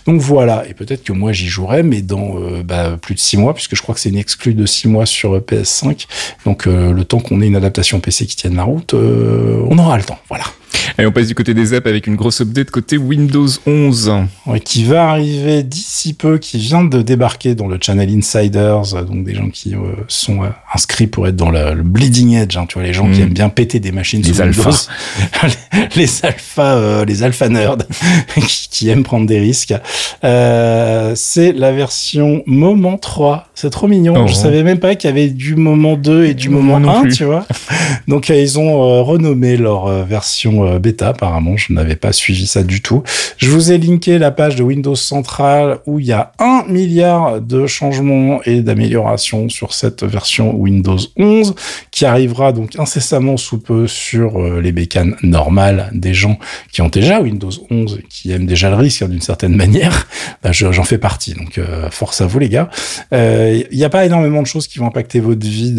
Donc 0.07 0.21
voilà, 0.21 0.65
et 0.69 0.75
peut-être 0.75 1.05
que 1.05 1.13
moi 1.13 1.33
j'y 1.33 1.47
jouerai, 1.49 1.83
mais 1.83 2.01
dans 2.03 2.39
euh, 2.41 2.63
bah, 2.65 2.97
plus 3.01 3.15
de 3.15 3.21
six 3.21 3.37
mois, 3.37 3.55
puisque 3.55 3.77
je 3.77 3.83
crois 3.83 3.95
que 3.95 4.01
c'est 4.01 4.09
une 4.09 4.17
exclue 4.17 4.55
de 4.55 4.65
six 4.67 4.89
mois 4.89 5.07
sur 5.07 5.35
euh, 5.37 5.41
PS5. 5.47 6.07
Donc 6.47 6.67
euh, 6.67 6.93
le 6.93 7.05
temps 7.05 7.21
qu'on 7.21 7.41
ait 7.43 7.47
une 7.47 7.57
adaptation 7.57 8.01
PC 8.01 8.27
qui 8.27 8.37
tienne 8.37 8.57
la 8.57 8.65
route, 8.65 8.95
euh, 8.95 9.63
on 9.69 9.79
aura 9.79 9.97
le 9.99 10.03
temps. 10.05 10.19
Voilà. 10.29 10.45
Et 10.99 11.07
on 11.07 11.13
passe 11.13 11.27
du 11.29 11.35
côté 11.35 11.55
des 11.55 11.75
apps 11.75 11.87
avec 11.87 12.07
une 12.07 12.17
grosse 12.17 12.41
update 12.41 12.71
côté 12.71 12.97
Windows 12.99 13.47
11. 13.67 14.13
Ouais, 14.47 14.61
qui 14.61 14.85
va 14.85 15.09
arriver 15.11 15.63
d'ici 15.63 16.13
peu, 16.15 16.39
qui 16.39 16.59
vient 16.59 16.85
de 16.85 17.03
débarquer 17.03 17.55
dans 17.55 17.67
le 17.67 17.79
channel 17.81 18.11
Insiders, 18.11 19.05
donc 19.07 19.25
des 19.25 19.35
gens 19.35 19.49
qui 19.49 19.75
euh, 19.75 19.79
sont 20.09 20.43
euh, 20.45 20.49
inscrits 20.75 21.07
pour 21.07 21.27
être 21.29 21.37
dans 21.37 21.51
le, 21.51 21.75
le 21.75 21.83
bleeding 21.83 22.35
edge, 22.37 22.57
hein, 22.57 22.67
tu 22.69 22.75
vois, 22.79 22.83
les 22.87 22.93
gens 22.93 23.11
qui 23.11 23.21
Mm. 23.21 23.23
aiment 23.23 23.33
bien 23.35 23.49
péter 23.49 23.81
des 23.81 23.93
machines 23.93 24.23
Les 24.23 24.33
sous 24.33 24.41
alphas. 24.41 24.89
Windows. 25.43 25.55
les, 25.97 26.03
les 26.03 26.25
alphas, 26.25 26.77
euh, 26.77 27.05
les 27.05 27.23
alpha 27.23 27.49
nerds 27.49 27.77
qui, 28.37 28.69
qui 28.71 28.89
aiment 28.89 29.03
prendre 29.03 29.27
des 29.27 29.39
risques. 29.39 29.75
Euh, 30.25 31.13
c'est 31.17 31.53
la 31.53 31.73
version 31.73 32.43
Moment 32.47 32.97
3. 32.99 33.49
C'est 33.55 33.71
trop 33.71 33.89
mignon. 33.89 34.15
Oh. 34.17 34.27
Je 34.27 34.35
savais 34.35 34.63
même 34.63 34.79
pas 34.79 34.95
qu'il 34.95 35.09
y 35.09 35.13
avait 35.13 35.29
du 35.29 35.57
Moment 35.57 35.97
2 35.97 36.25
et 36.27 36.35
du 36.35 36.49
Moment 36.49 36.81
non 36.81 36.91
1, 36.99 37.03
plus. 37.03 37.17
tu 37.17 37.25
vois. 37.25 37.47
Donc 38.09 38.29
ils 38.29 38.59
ont 38.59 39.03
renommé 39.05 39.57
leur 39.57 39.87
euh, 39.87 40.05
euh, 40.65 40.79
bêta 40.79 41.09
apparemment, 41.09 41.57
je 41.57 41.73
n'avais 41.73 41.97
pas 41.97 42.13
suivi 42.13 42.47
ça 42.47 42.63
du 42.63 42.81
tout. 42.83 43.03
Je 43.39 43.51
vous 43.51 43.73
ai 43.73 43.79
linké 43.79 44.19
la 44.19 44.31
page 44.31 44.57
de 44.57 44.63
Windows 44.63 44.95
Central 44.95 45.79
où 45.87 45.99
il 46.01 46.07
y 46.07 46.13
a 46.13 46.33
un 46.39 46.65
milliard 46.69 47.41
de 47.41 47.67
changements 47.67 48.41
et 48.45 48.63
d'améliorations 48.63 49.49
sur 49.49 49.75
cette 49.75 50.03
version 50.05 50.55
Windows 50.55 50.99
11 51.17 51.55
qui 51.91 52.05
arrivera 52.05 52.53
donc 52.53 52.79
incessamment 52.79 53.37
sous 53.37 53.59
peu 53.59 53.87
sur 53.87 54.41
euh, 54.41 54.61
les 54.61 54.73
bécanes 54.73 55.17
normales 55.23 55.91
des 55.93 56.15
gens 56.15 56.39
qui 56.73 56.83
ont 56.83 56.89
déjà 56.89 57.21
Windows 57.21 57.51
11 57.71 57.99
et 58.01 58.07
qui 58.09 58.33
aiment 58.33 58.47
déjà 58.47 58.71
le 58.71 58.77
risque 58.77 59.03
hein, 59.03 59.09
d'une 59.09 59.21
certaine 59.21 59.55
manière. 59.57 60.07
Bah, 60.43 60.53
je- 60.53 60.73
J'en 60.73 60.85
fais 60.85 60.99
partie, 60.99 61.35
donc 61.35 61.59
euh, 61.59 61.91
force 61.91 62.21
à 62.21 62.27
vous 62.27 62.39
les 62.39 62.49
gars. 62.49 62.71
Il 63.13 63.67
n'y 63.73 63.85
a 63.85 63.91
pas 63.91 64.05
énormément 64.07 64.41
de 64.43 64.47
choses 64.47 64.67
qui 64.67 64.79
vont 64.79 64.87
impacter 64.87 65.21
votre 65.21 65.47
vie 65.47 65.75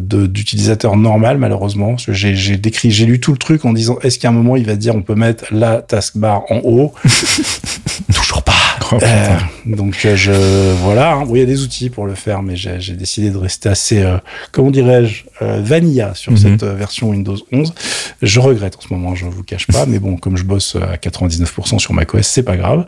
d'utilisateur 0.00 0.96
normal 0.96 1.38
malheureusement. 1.38 1.96
J'ai 2.08 2.56
décrit, 2.56 2.90
j'ai 2.90 3.06
lu 3.06 3.20
tout 3.20 3.32
le 3.32 3.38
truc 3.38 3.64
en 3.64 3.72
disant 3.72 3.98
est-ce 4.02 4.17
qu'à 4.18 4.28
un 4.28 4.32
moment 4.32 4.56
il 4.56 4.66
va 4.66 4.76
dire 4.76 4.94
on 4.94 5.02
peut 5.02 5.14
mettre 5.14 5.44
la 5.50 5.82
taskbar 5.82 6.42
en 6.50 6.60
haut 6.64 6.92
Toujours. 8.14 8.37
Oh, 8.90 8.94
putain. 8.96 9.08
Euh, 9.08 9.76
donc 9.76 9.98
euh, 10.04 10.16
je 10.16 10.32
voilà, 10.82 11.12
hein. 11.14 11.24
Bon, 11.26 11.34
il 11.34 11.40
y 11.40 11.42
a 11.42 11.46
des 11.46 11.62
outils 11.62 11.90
pour 11.90 12.06
le 12.06 12.14
faire, 12.14 12.42
mais 12.42 12.56
j'ai 12.56 12.94
décidé 12.94 13.30
de 13.30 13.36
rester 13.36 13.68
assez, 13.68 14.00
euh, 14.02 14.16
comment 14.52 14.70
dirais-je, 14.70 15.24
vanilla 15.40 16.14
sur 16.14 16.32
Mhm. 16.32 16.38
cette 16.38 16.64
version 16.64 17.10
Windows 17.10 17.36
11. 17.52 17.72
Je 18.22 18.40
regrette 18.40 18.76
en 18.76 18.80
ce 18.80 18.92
moment, 18.92 19.14
je 19.14 19.26
vous 19.26 19.42
cache 19.42 19.66
pas, 19.66 19.86
mais 19.86 19.98
bon, 19.98 20.16
comme 20.16 20.36
je 20.36 20.44
bosse 20.44 20.76
à 20.76 20.96
99% 20.96 21.78
sur 21.78 21.92
macOS, 21.92 22.26
c'est 22.26 22.42
pas 22.42 22.56
grave. 22.56 22.86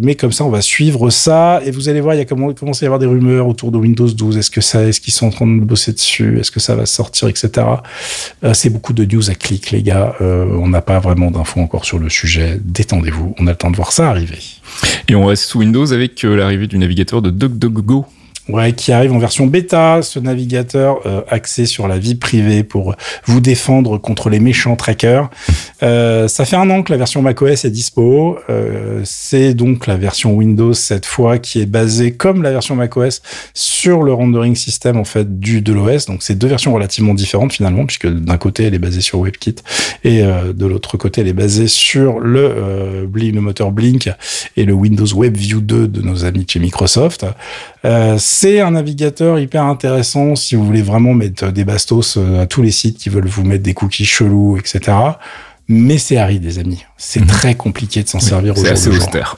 Mais 0.00 0.14
comme 0.14 0.32
ça, 0.32 0.44
on 0.44 0.50
va 0.50 0.60
suivre 0.62 1.10
ça 1.10 1.60
et 1.64 1.70
vous 1.70 1.88
allez 1.88 2.00
voir, 2.00 2.14
il 2.14 2.18
y 2.18 2.20
a 2.20 2.24
commence 2.24 2.82
à 2.82 2.84
y 2.84 2.86
avoir 2.86 2.98
des 2.98 3.06
rumeurs 3.06 3.46
autour 3.48 3.72
de 3.72 3.78
Windows 3.78 4.06
12. 4.08 4.36
Est-ce 4.38 4.50
que 4.50 4.60
ça, 4.60 4.82
est-ce 4.84 5.00
qu'ils 5.00 5.12
sont 5.12 5.26
en 5.26 5.30
train 5.30 5.46
de 5.46 5.60
bosser 5.60 5.92
dessus? 5.92 6.38
Est-ce 6.38 6.50
que 6.50 6.60
ça 6.60 6.74
va 6.74 6.86
sortir, 6.86 7.28
etc. 7.28 7.50
Euh, 8.44 8.54
c'est 8.54 8.70
beaucoup 8.70 8.92
de 8.92 9.04
news 9.04 9.30
à 9.30 9.34
clic, 9.34 9.70
les 9.70 9.82
gars. 9.82 10.14
Euh, 10.20 10.46
on 10.60 10.68
n'a 10.68 10.82
pas 10.82 10.98
vraiment 10.98 11.30
d'infos 11.30 11.60
encore 11.60 11.84
sur 11.84 11.98
le 11.98 12.08
sujet. 12.08 12.58
Détendez-vous, 12.62 13.34
on 13.38 13.46
a 13.46 13.50
le 13.50 13.56
temps 13.56 13.70
de 13.70 13.76
voir 13.76 13.92
ça 13.92 14.08
arriver. 14.10 14.27
Et 15.08 15.14
on 15.14 15.26
reste 15.26 15.44
sous 15.44 15.58
Windows 15.58 15.92
avec 15.92 16.24
euh, 16.24 16.36
l'arrivée 16.36 16.66
du 16.66 16.78
navigateur 16.78 17.22
de 17.22 17.30
DuckDuckGo. 17.30 18.06
Ouais, 18.48 18.72
qui 18.72 18.92
arrive 18.92 19.12
en 19.12 19.18
version 19.18 19.46
bêta, 19.46 20.00
ce 20.00 20.18
navigateur 20.18 21.00
euh, 21.04 21.20
axé 21.28 21.66
sur 21.66 21.86
la 21.86 21.98
vie 21.98 22.14
privée 22.14 22.62
pour 22.62 22.94
vous 23.26 23.40
défendre 23.40 23.98
contre 23.98 24.30
les 24.30 24.40
méchants 24.40 24.74
trackers. 24.74 25.28
Euh, 25.82 26.28
ça 26.28 26.46
fait 26.46 26.56
un 26.56 26.70
an 26.70 26.82
que 26.82 26.90
la 26.90 26.96
version 26.96 27.20
macOS 27.20 27.66
est 27.66 27.70
dispo. 27.70 28.38
Euh, 28.48 29.02
c'est 29.04 29.52
donc 29.52 29.86
la 29.86 29.96
version 29.96 30.32
Windows 30.32 30.72
cette 30.72 31.04
fois 31.04 31.38
qui 31.38 31.60
est 31.60 31.66
basée 31.66 32.12
comme 32.12 32.42
la 32.42 32.50
version 32.50 32.74
macOS 32.74 33.20
sur 33.52 34.02
le 34.02 34.14
rendering 34.14 34.54
system 34.54 34.96
en 34.96 35.04
fait 35.04 35.38
du 35.38 35.60
de 35.60 35.74
l'OS. 35.74 36.06
Donc 36.06 36.22
c'est 36.22 36.34
deux 36.34 36.48
versions 36.48 36.72
relativement 36.72 37.12
différentes 37.12 37.52
finalement 37.52 37.84
puisque 37.84 38.08
d'un 38.08 38.38
côté 38.38 38.64
elle 38.64 38.74
est 38.74 38.78
basée 38.78 39.02
sur 39.02 39.20
WebKit 39.20 39.56
et 40.04 40.22
euh, 40.22 40.54
de 40.54 40.64
l'autre 40.64 40.96
côté 40.96 41.20
elle 41.20 41.28
est 41.28 41.34
basée 41.34 41.68
sur 41.68 42.18
le 42.18 42.40
euh, 42.40 43.06
le 43.14 43.40
moteur 43.40 43.72
Blink 43.72 44.08
et 44.56 44.64
le 44.64 44.72
Windows 44.72 45.04
WebView 45.04 45.60
2 45.60 45.88
de 45.88 46.02
nos 46.02 46.24
amis 46.24 46.46
chez 46.48 46.60
Microsoft. 46.60 47.26
Euh, 47.84 48.16
c'est 48.18 48.60
un 48.60 48.72
navigateur 48.72 49.38
hyper 49.38 49.62
intéressant 49.64 50.34
si 50.36 50.56
vous 50.56 50.64
voulez 50.64 50.82
vraiment 50.82 51.14
mettre 51.14 51.52
des 51.52 51.64
bastos 51.64 52.16
euh, 52.16 52.42
à 52.42 52.46
tous 52.46 52.62
les 52.62 52.70
sites 52.72 52.98
qui 52.98 53.08
veulent 53.08 53.28
vous 53.28 53.44
mettre 53.44 53.62
des 53.62 53.74
cookies 53.74 54.04
chelous, 54.04 54.56
etc. 54.58 54.96
Mais 55.68 55.98
c'est 55.98 56.16
aride, 56.16 56.44
les 56.44 56.58
amis. 56.58 56.84
C'est 56.96 57.20
Mhm. 57.20 57.26
très 57.26 57.54
compliqué 57.54 58.02
de 58.02 58.08
s'en 58.08 58.20
servir 58.20 58.56
au 58.56 58.60
C'est 58.60 58.70
assez 58.70 58.88
austère. 58.88 59.36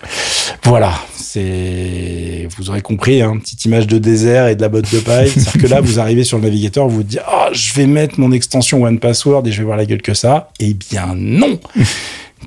Voilà, 0.64 0.92
c'est 1.16 2.46
vous 2.57 2.70
aurez 2.70 2.83
compris, 2.83 3.20
hein, 3.20 3.37
petite 3.38 3.64
image 3.64 3.87
de 3.88 3.98
désert 3.98 4.46
et 4.46 4.55
de 4.55 4.62
la 4.62 4.68
botte 4.68 4.92
de 4.92 5.00
paille. 5.00 5.29
C'est-à-dire 5.35 5.61
que 5.62 5.66
là, 5.66 5.81
vous 5.81 5.98
arrivez 5.98 6.22
sur 6.24 6.38
le 6.38 6.44
navigateur, 6.44 6.87
vous 6.88 6.96
vous 6.98 7.03
dites 7.03 7.20
ah, 7.26 7.48
je 7.53 7.74
vais 7.74 7.87
mettre 7.87 8.18
mon 8.20 8.31
extension 8.33 8.83
One 8.85 9.00
Password 9.00 9.42
et 9.46 9.53
je 9.53 9.59
vais 9.59 9.64
voir 9.64 9.76
la 9.76 9.87
gueule 9.87 10.03
que 10.03 10.14
ça. 10.14 10.50
Eh 10.61 10.72
bien 10.74 11.14
non. 11.16 11.59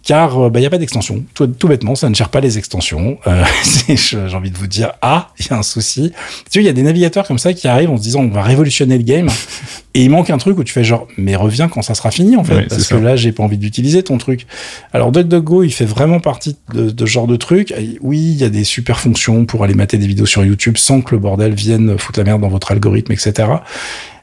Car 0.03 0.49
il 0.53 0.59
n'y 0.59 0.65
a 0.65 0.69
pas 0.69 0.77
d'extension. 0.77 1.23
Tout, 1.33 1.47
tout 1.47 1.69
bêtement, 1.69 1.95
ça 1.95 2.09
ne 2.09 2.15
gère 2.15 2.27
pas 2.27 2.41
les 2.41 2.57
extensions. 2.57 3.17
Euh, 3.25 3.43
J'ai 3.95 4.35
envie 4.35 4.51
de 4.51 4.57
vous 4.57 4.67
dire, 4.67 4.91
ah, 5.01 5.29
il 5.39 5.47
y 5.47 5.53
a 5.53 5.57
un 5.57 5.63
souci. 5.63 6.11
Tu 6.51 6.59
vois, 6.59 6.63
il 6.63 6.65
y 6.65 6.69
a 6.69 6.73
des 6.73 6.83
navigateurs 6.83 7.25
comme 7.25 7.37
ça 7.37 7.53
qui 7.53 7.69
arrivent 7.69 7.89
en 7.89 7.97
se 7.97 8.01
disant, 8.01 8.19
on 8.21 8.27
va 8.27 8.41
révolutionner 8.41 8.97
le 8.97 9.03
game. 9.03 9.29
Et 9.95 10.03
il 10.03 10.09
manque 10.09 10.31
un 10.31 10.39
truc 10.39 10.57
où 10.57 10.63
tu 10.63 10.73
fais 10.73 10.83
genre, 10.83 11.07
mais 11.17 11.35
reviens 11.35 11.69
quand 11.69 11.83
ça 11.83 11.93
sera 11.93 12.09
fini, 12.09 12.35
en 12.35 12.43
fait. 12.43 12.67
Parce 12.67 12.87
que 12.87 12.95
là, 12.95 13.15
j'ai 13.15 13.31
pas 13.31 13.43
envie 13.43 13.59
d'utiliser 13.59 14.01
ton 14.01 14.17
truc. 14.17 14.47
Alors, 14.91 15.11
DuckDuckGo, 15.11 15.63
il 15.63 15.71
fait 15.71 15.85
vraiment 15.85 16.19
partie 16.19 16.57
de, 16.73 16.89
de 16.89 17.05
ce 17.05 17.11
genre 17.11 17.27
de 17.27 17.35
truc. 17.35 17.73
Oui, 18.01 18.17
il 18.17 18.37
y 18.37 18.43
a 18.43 18.49
des 18.49 18.63
super 18.63 18.99
fonctions 18.99 19.45
pour 19.45 19.63
aller 19.63 19.75
mater 19.75 19.99
des 19.99 20.07
vidéos 20.07 20.25
sur 20.25 20.43
YouTube 20.43 20.77
sans 20.77 21.01
que 21.01 21.11
le 21.13 21.19
bordel 21.19 21.53
vienne 21.53 21.95
foutre 21.99 22.19
la 22.19 22.25
merde 22.25 22.41
dans 22.41 22.49
votre 22.49 22.71
algorithme, 22.71 23.11
etc. 23.11 23.47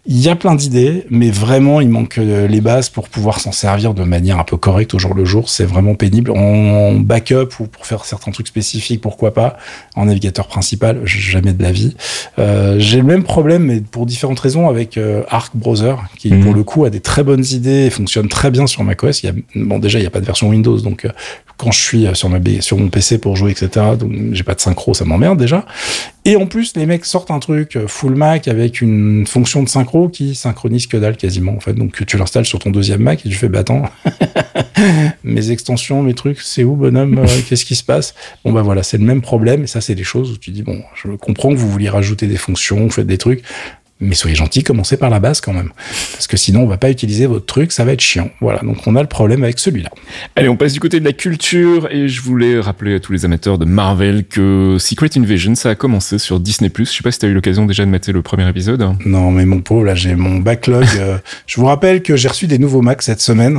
Il 0.07 0.19
y 0.19 0.31
a 0.31 0.35
plein 0.35 0.55
d'idées, 0.55 1.05
mais 1.11 1.31
vraiment, 1.31 1.83
il 1.83 1.91
manque 1.91 2.17
euh, 2.17 2.47
les 2.49 2.63
bases 2.63 2.89
pour 2.89 3.11
pouvoir 3.11 3.39
s'en 3.39 3.53
servir 3.53 3.93
de 3.93 4.03
manière 4.03 4.39
un 4.39 4.45
peu 4.45 4.57
correcte 4.57 4.95
au 4.95 4.99
jour 4.99 5.15
le 5.15 5.27
jour. 5.27 5.51
C'est 5.51 5.67
vraiment 5.67 5.95
pénible. 5.95 6.31
En 6.31 6.95
backup 6.95 7.49
ou 7.61 7.67
pour 7.67 7.85
faire 7.85 8.07
certains 8.07 8.31
trucs 8.31 8.49
spécifiques, 8.49 9.03
pourquoi 9.03 9.35
pas. 9.35 9.59
En 9.97 10.07
navigateur 10.07 10.47
principal, 10.49 11.03
jamais 11.05 11.53
de 11.53 11.63
la 11.63 11.71
vie. 11.71 11.95
Euh, 12.39 12.77
J'ai 12.79 12.97
le 12.97 13.03
même 13.03 13.25
problème, 13.25 13.65
mais 13.65 13.81
pour 13.83 14.07
différentes 14.07 14.41
raisons, 14.41 14.71
avec 14.71 14.97
euh, 14.97 15.23
Arc 15.29 15.55
Browser, 15.55 15.97
qui 16.19 16.31
Mhm. 16.33 16.45
pour 16.45 16.55
le 16.55 16.65
coup 16.65 16.85
a 16.87 16.91
des 16.91 17.01
très 17.01 17.23
bonnes 17.23 17.45
idées 17.51 17.87
et 17.87 17.91
fonctionne 17.91 18.29
très 18.29 18.51
bien 18.51 18.67
sur 18.67 18.83
macOS. 18.85 19.23
Il 19.23 19.27
y 19.27 19.29
a, 19.29 19.33
bon, 19.55 19.79
déjà, 19.79 19.99
il 19.99 20.03
n'y 20.03 20.09
a 20.09 20.11
pas 20.11 20.21
de 20.21 20.27
version 20.27 20.49
Windows, 20.49 20.79
donc 20.81 21.05
euh, 21.05 21.11
quand 21.59 21.73
je 21.73 21.79
suis 21.83 22.07
sur, 22.15 22.31
ma, 22.31 22.39
sur 22.61 22.79
mon 22.79 22.89
PC 22.89 23.19
pour 23.19 23.37
jouer, 23.37 23.51
etc., 23.51 23.85
donc 23.99 24.13
j'ai 24.33 24.45
pas 24.45 24.55
de 24.55 24.61
synchro, 24.61 24.95
ça 24.95 25.05
m'emmerde 25.05 25.39
déjà. 25.39 25.67
Et 26.27 26.37
en 26.37 26.47
plus, 26.47 26.77
les 26.77 26.85
mecs 26.85 27.07
sortent 27.07 27.31
un 27.31 27.39
truc 27.39 27.77
euh, 27.77 27.87
full 27.89 28.15
Mac 28.15 28.47
avec 28.47 28.83
une 28.83 29.27
fonction 29.27 29.63
de 29.63 29.69
synchro 29.69 30.09
qui 30.11 30.35
synchronise 30.35 30.87
que 30.87 30.99
dalle 30.99 31.17
quasiment, 31.17 31.53
en 31.53 31.61
fait. 31.61 31.73
Donc, 31.73 32.05
tu 32.05 32.19
l'installes 32.19 32.45
sur 32.45 32.59
ton 32.59 32.71
deuxième 32.71 33.01
Mac 33.01 33.25
et 33.25 33.29
tu 33.29 33.35
fais, 33.35 33.49
bah 33.49 33.61
attends, 33.61 33.85
mes 35.25 35.51
extensions, 35.51 36.03
mes 36.03 36.15
trucs, 36.15 36.41
c'est 36.41 36.63
où, 36.63 36.77
bonhomme 36.77 37.19
Euh, 37.19 37.27
Qu'est-ce 37.49 37.65
qui 37.65 37.75
se 37.75 37.85
passe? 37.85 38.15
Bon, 38.45 38.53
bah 38.53 38.63
voilà, 38.63 38.83
c'est 38.83 38.99
le 38.99 39.05
même 39.05 39.23
problème. 39.23 39.65
Et 39.65 39.67
ça, 39.67 39.81
c'est 39.81 39.95
des 39.95 40.05
choses 40.05 40.33
où 40.33 40.37
tu 40.37 40.51
dis, 40.51 40.63
bon, 40.63 40.83
je 40.95 41.13
comprends 41.13 41.51
que 41.51 41.57
vous 41.57 41.71
vouliez 41.71 41.89
rajouter 41.89 42.27
des 42.27 42.37
fonctions, 42.37 42.81
vous 42.81 42.91
faites 42.91 43.07
des 43.07 43.19
trucs. 43.19 43.43
Mais 44.01 44.15
soyez 44.15 44.35
gentil, 44.35 44.63
commencez 44.63 44.97
par 44.97 45.11
la 45.11 45.21
base 45.21 45.41
quand 45.41 45.53
même. 45.53 45.71
Parce 46.13 46.27
que 46.27 46.37
sinon, 46.37 46.63
on 46.63 46.67
va 46.67 46.79
pas 46.79 46.91
utiliser 46.91 47.27
votre 47.27 47.47
truc, 47.47 47.73
ça 47.73 47.85
va 47.85 47.93
être 47.93 48.01
chiant. 48.01 48.31
Voilà, 48.41 48.61
donc 48.61 48.87
on 48.87 48.97
a 48.97 49.03
le 49.03 49.09
problème 49.09 49.45
avec 49.45 49.59
celui-là. 49.59 49.91
Allez, 50.37 50.49
on 50.49 50.57
passe 50.57 50.73
du 50.73 50.81
côté 50.81 51.01
de 51.01 51.05
la 51.05 51.13
culture 51.13 51.89
et 51.91 52.09
je 52.09 52.23
voulais 52.23 52.59
rappeler 52.61 52.95
à 52.95 53.01
tous 53.01 53.13
les 53.13 53.25
amateurs 53.25 53.59
de 53.59 53.65
Marvel 53.65 54.25
que 54.25 54.77
Secret 54.79 55.11
Invasion, 55.17 55.55
ça 55.55 55.71
a 55.71 55.75
commencé 55.75 56.19
sur 56.19 56.41
Disney+. 56.41 56.71
Je 56.79 56.85
sais 56.85 57.03
pas 57.03 57.13
si 57.13 57.19
t'as 57.19 57.29
eu 57.29 57.35
l'occasion 57.35 57.67
déjà 57.67 57.85
de 57.85 57.91
mater 57.91 58.13
le 58.13 58.23
premier 58.23 58.49
épisode. 58.49 58.87
Non, 59.05 59.31
mais 59.31 59.45
mon 59.45 59.61
pauvre, 59.61 59.85
là, 59.85 59.95
j'ai 59.95 60.15
mon 60.15 60.39
backlog. 60.39 60.87
euh, 60.99 61.19
je 61.47 61.61
vous 61.61 61.67
rappelle 61.67 62.03
que 62.03 62.17
j'ai 62.17 62.29
reçu 62.29 62.47
des 62.47 62.59
nouveaux 62.59 62.83
Macs 62.83 63.03
cette 63.03 63.21
semaine. 63.21 63.59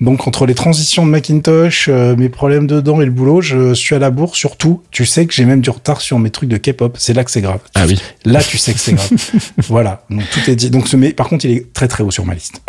Donc, 0.00 0.26
entre 0.28 0.46
les 0.46 0.54
transitions 0.54 1.04
de 1.04 1.10
Macintosh, 1.10 1.88
euh, 1.88 2.14
mes 2.16 2.28
problèmes 2.28 2.66
dedans 2.66 3.00
et 3.00 3.04
le 3.04 3.10
boulot, 3.10 3.40
je 3.40 3.74
suis 3.74 3.94
à 3.94 3.98
la 3.98 4.10
bourre 4.10 4.36
sur 4.36 4.56
tout. 4.56 4.82
Tu 4.90 5.06
sais 5.06 5.26
que 5.26 5.34
j'ai 5.34 5.44
même 5.44 5.60
du 5.60 5.70
retard 5.70 6.00
sur 6.00 6.18
mes 6.18 6.30
trucs 6.30 6.48
de 6.48 6.56
K-pop. 6.56 6.96
C'est 6.98 7.14
là 7.14 7.24
que 7.24 7.30
c'est 7.30 7.40
grave. 7.40 7.60
Ah 7.74 7.86
oui. 7.88 8.00
Là, 8.24 8.42
tu 8.42 8.58
sais 8.58 8.72
que 8.72 8.78
c'est 8.78 8.92
grave. 8.94 9.10
voilà, 9.68 10.04
donc 10.10 10.22
tout 10.30 10.50
est 10.50 10.56
dit. 10.56 10.70
Donc, 10.70 10.86
par 11.14 11.28
contre, 11.28 11.46
il 11.46 11.52
est 11.52 11.72
très 11.72 11.88
très 11.88 12.02
haut 12.02 12.10
sur 12.10 12.26
ma 12.26 12.34
liste. 12.34 12.62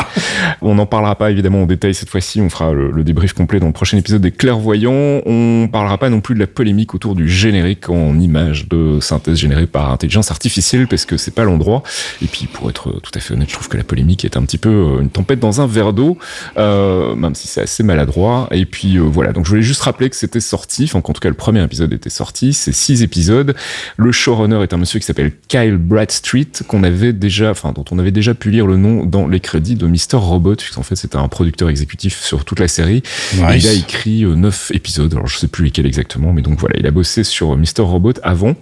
on 0.61 0.75
n'en 0.75 0.85
parlera 0.85 1.15
pas 1.15 1.31
évidemment 1.31 1.63
en 1.63 1.65
détail 1.65 1.93
cette 1.93 2.09
fois-ci. 2.09 2.39
On 2.39 2.49
fera 2.49 2.71
le, 2.71 3.03
débrief 3.03 3.33
complet 3.33 3.59
dans 3.59 3.67
le 3.67 3.73
prochain 3.73 3.97
épisode 3.97 4.21
des 4.21 4.31
Clairvoyants. 4.31 5.21
On 5.25 5.67
parlera 5.71 5.97
pas 5.97 6.09
non 6.09 6.21
plus 6.21 6.35
de 6.35 6.39
la 6.39 6.47
polémique 6.47 6.93
autour 6.93 7.15
du 7.15 7.27
générique 7.27 7.89
en 7.89 8.19
images 8.19 8.67
de 8.67 8.99
synthèse 9.01 9.37
générée 9.37 9.67
par 9.67 9.91
intelligence 9.91 10.31
artificielle 10.31 10.87
parce 10.87 11.05
que 11.05 11.17
c'est 11.17 11.33
pas 11.33 11.43
l'endroit. 11.43 11.83
Et 12.21 12.27
puis, 12.27 12.47
pour 12.47 12.69
être 12.69 12.99
tout 13.01 13.11
à 13.13 13.19
fait 13.19 13.33
honnête, 13.33 13.49
je 13.49 13.53
trouve 13.53 13.67
que 13.67 13.77
la 13.77 13.83
polémique 13.83 14.23
est 14.23 14.37
un 14.37 14.43
petit 14.43 14.57
peu 14.57 14.69
euh, 14.69 15.01
une 15.01 15.09
tempête 15.09 15.39
dans 15.39 15.61
un 15.61 15.67
verre 15.67 15.93
d'eau, 15.93 16.17
euh, 16.57 17.15
même 17.15 17.35
si 17.35 17.47
c'est 17.47 17.61
assez 17.61 17.83
maladroit. 17.83 18.47
Et 18.51 18.65
puis 18.65 18.97
euh, 18.97 19.01
voilà. 19.01 19.33
Donc, 19.33 19.45
je 19.45 19.49
voulais 19.49 19.61
juste 19.61 19.81
rappeler 19.81 20.09
que 20.09 20.15
c'était 20.15 20.39
sorti. 20.39 20.85
Enfin, 20.85 20.99
en 20.99 21.13
tout 21.13 21.19
cas, 21.19 21.29
le 21.29 21.35
premier 21.35 21.63
épisode 21.63 21.91
était 21.91 22.09
sorti. 22.09 22.53
C'est 22.53 22.73
six 22.73 23.03
épisodes. 23.03 23.55
Le 23.97 24.11
showrunner 24.11 24.61
est 24.63 24.73
un 24.73 24.77
monsieur 24.77 24.99
qui 24.99 25.05
s'appelle 25.05 25.31
Kyle 25.47 25.77
Bradstreet 25.77 26.63
avait 26.83 27.13
déjà, 27.13 27.51
enfin, 27.51 27.71
dont 27.73 27.85
on 27.91 27.99
avait 27.99 28.11
déjà 28.11 28.33
pu 28.33 28.51
lire 28.51 28.67
le 28.67 28.77
nom 28.77 29.05
dans 29.05 29.27
les 29.27 29.39
crédits 29.39 29.75
de 29.75 29.87
Mr. 29.87 30.15
Robot, 30.15 30.55
puisqu'en 30.55 30.83
fait, 30.83 30.95
c'était 30.95 31.17
un 31.17 31.27
producteur 31.27 31.69
exécutif 31.69 32.21
sur 32.21 32.45
toute 32.45 32.59
la 32.59 32.67
série. 32.67 33.03
il 33.33 33.67
a 33.67 33.73
écrit 33.73 34.23
neuf 34.25 34.71
épisodes. 34.73 35.13
Alors, 35.13 35.27
je 35.27 35.37
sais 35.37 35.47
plus 35.47 35.65
lesquels 35.65 35.85
exactement, 35.85 36.33
mais 36.33 36.41
donc 36.41 36.59
voilà, 36.59 36.75
il 36.79 36.85
a 36.87 36.91
bossé 36.91 37.23
sur 37.23 37.55
Mr. 37.55 37.81
Robot 37.81 38.13
avant. 38.23 38.55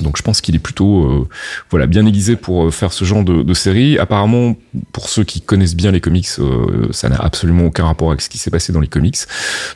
Donc 0.00 0.16
je 0.16 0.22
pense 0.22 0.40
qu'il 0.40 0.54
est 0.54 0.60
plutôt 0.60 1.04
euh, 1.04 1.28
voilà 1.70 1.86
bien 1.86 2.04
aiguisé 2.06 2.36
pour 2.36 2.66
euh, 2.66 2.70
faire 2.70 2.92
ce 2.92 3.04
genre 3.04 3.24
de, 3.24 3.54
série. 3.54 3.98
Apparemment, 3.98 4.56
pour 4.92 5.08
ceux 5.08 5.24
qui 5.24 5.40
connaissent 5.40 5.76
bien 5.76 5.90
les 5.90 6.00
comics, 6.00 6.28
euh, 6.38 6.88
ça 6.90 7.08
n'a 7.08 7.16
absolument 7.16 7.66
aucun 7.66 7.86
rapport 7.86 8.08
avec 8.08 8.20
ce 8.20 8.28
qui 8.28 8.38
s'est 8.38 8.50
passé 8.50 8.72
dans 8.72 8.80
les 8.80 8.88
comics. 8.88 9.16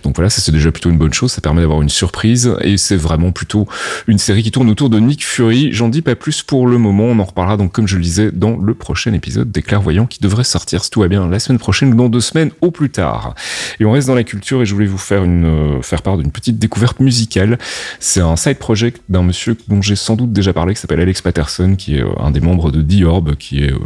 Donc 0.03 0.17
voilà, 0.17 0.29
ça 0.29 0.43
c'est 0.43 0.53
déjà 0.53 0.71
plutôt 0.71 0.91
une 0.91 0.99
bonne 0.99 1.15
chose. 1.15 1.33
Ça 1.33 1.41
permet 1.41 1.63
d'avoir 1.63 1.81
une 1.81 1.89
surprise 1.89 2.55
et 2.61 2.77
c'est 2.77 2.97
vraiment 2.97 3.33
plutôt 3.33 3.67
une 4.07 4.19
série 4.19 4.43
qui 4.43 4.51
tourne 4.51 4.69
autour 4.69 4.91
de 4.91 4.99
Nick 4.99 5.25
Fury. 5.25 5.73
J'en 5.73 5.89
dis 5.89 6.03
pas 6.03 6.15
plus 6.15 6.43
pour 6.43 6.67
le 6.67 6.79
moment. 6.79 7.05
On 7.05 7.19
en 7.19 7.25
reparlera 7.25 7.57
donc 7.57 7.73
comme 7.73 7.89
je 7.89 7.97
le 7.97 8.03
disais 8.03 8.31
dans 8.33 8.57
le 8.57 8.75
prochain 8.75 9.13
épisode 9.15 9.51
des 9.51 9.63
Clairvoyants 9.63 10.07
qui 10.07 10.21
devrait 10.21 10.45
sortir 10.45 10.85
si 10.85 10.91
tout 10.91 11.01
va 11.01 11.09
bien 11.09 11.27
la 11.29 11.39
semaine 11.39 11.59
prochaine 11.59 11.93
ou 11.93 11.97
dans 11.97 12.09
deux 12.09 12.21
semaines 12.21 12.51
au 12.61 12.71
plus 12.71 12.91
tard. 12.91 13.35
Et 13.79 13.85
on 13.85 13.93
reste 13.93 14.09
dans 14.09 14.15
la 14.15 14.25
culture 14.25 14.61
et 14.61 14.67
je 14.67 14.75
voulais 14.75 14.87
vous 14.87 14.99
faire 14.99 15.25
une 15.25 15.83
faire 15.83 16.03
part 16.03 16.19
d'une 16.19 16.31
petite 16.31 16.59
découverte 16.59 17.01
musicale. 17.01 17.59
C'est 17.99 18.21
un 18.21 18.37
side 18.37 18.59
project 18.59 19.01
d'un 19.09 19.23
monsieur 19.23 19.57
dont 19.69 19.81
j'ai 19.81 19.97
sans 20.11 20.17
doute 20.17 20.33
déjà 20.33 20.53
parlé, 20.53 20.75
qui 20.75 20.81
s'appelle 20.81 20.99
Alex 20.99 21.23
Patterson, 21.23 21.77
qui 21.79 21.97
est 21.97 22.03
euh, 22.03 22.09
un 22.19 22.33
des 22.33 22.41
membres 22.41 22.73
de 22.73 22.83
The 22.83 23.05
Orb, 23.05 23.37
qui 23.37 23.63
est 23.63 23.73
euh, 23.73 23.79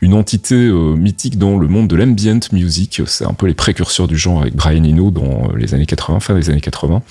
une 0.00 0.14
entité 0.14 0.54
euh, 0.54 0.94
mythique 0.94 1.38
dans 1.38 1.58
le 1.58 1.66
monde 1.66 1.88
de 1.88 1.96
l'ambient 1.96 2.38
music. 2.52 3.02
C'est 3.06 3.26
un 3.26 3.32
peu 3.32 3.46
les 3.46 3.54
précurseurs 3.54 4.06
du 4.06 4.16
genre 4.16 4.42
avec 4.42 4.54
Brian 4.54 4.84
Eno 4.84 5.10
dans 5.10 5.50
les 5.56 5.74
années 5.74 5.86
80, 5.86 6.20
fin 6.20 6.34
des 6.36 6.50
années 6.50 6.60
80. 6.60 7.02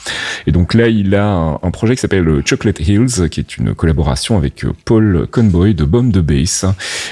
Et 0.47 0.53
donc 0.53 0.73
là, 0.73 0.87
il 0.87 1.13
a 1.15 1.59
un, 1.61 1.71
projet 1.71 1.95
qui 1.95 2.01
s'appelle 2.01 2.41
Chocolate 2.45 2.79
Hills, 2.79 3.27
qui 3.29 3.41
est 3.41 3.57
une 3.57 3.75
collaboration 3.75 4.37
avec 4.37 4.65
Paul 4.85 5.27
Conboy 5.29 5.73
de 5.73 5.83
Bomb 5.83 6.09
de 6.09 6.21
Bass. 6.21 6.65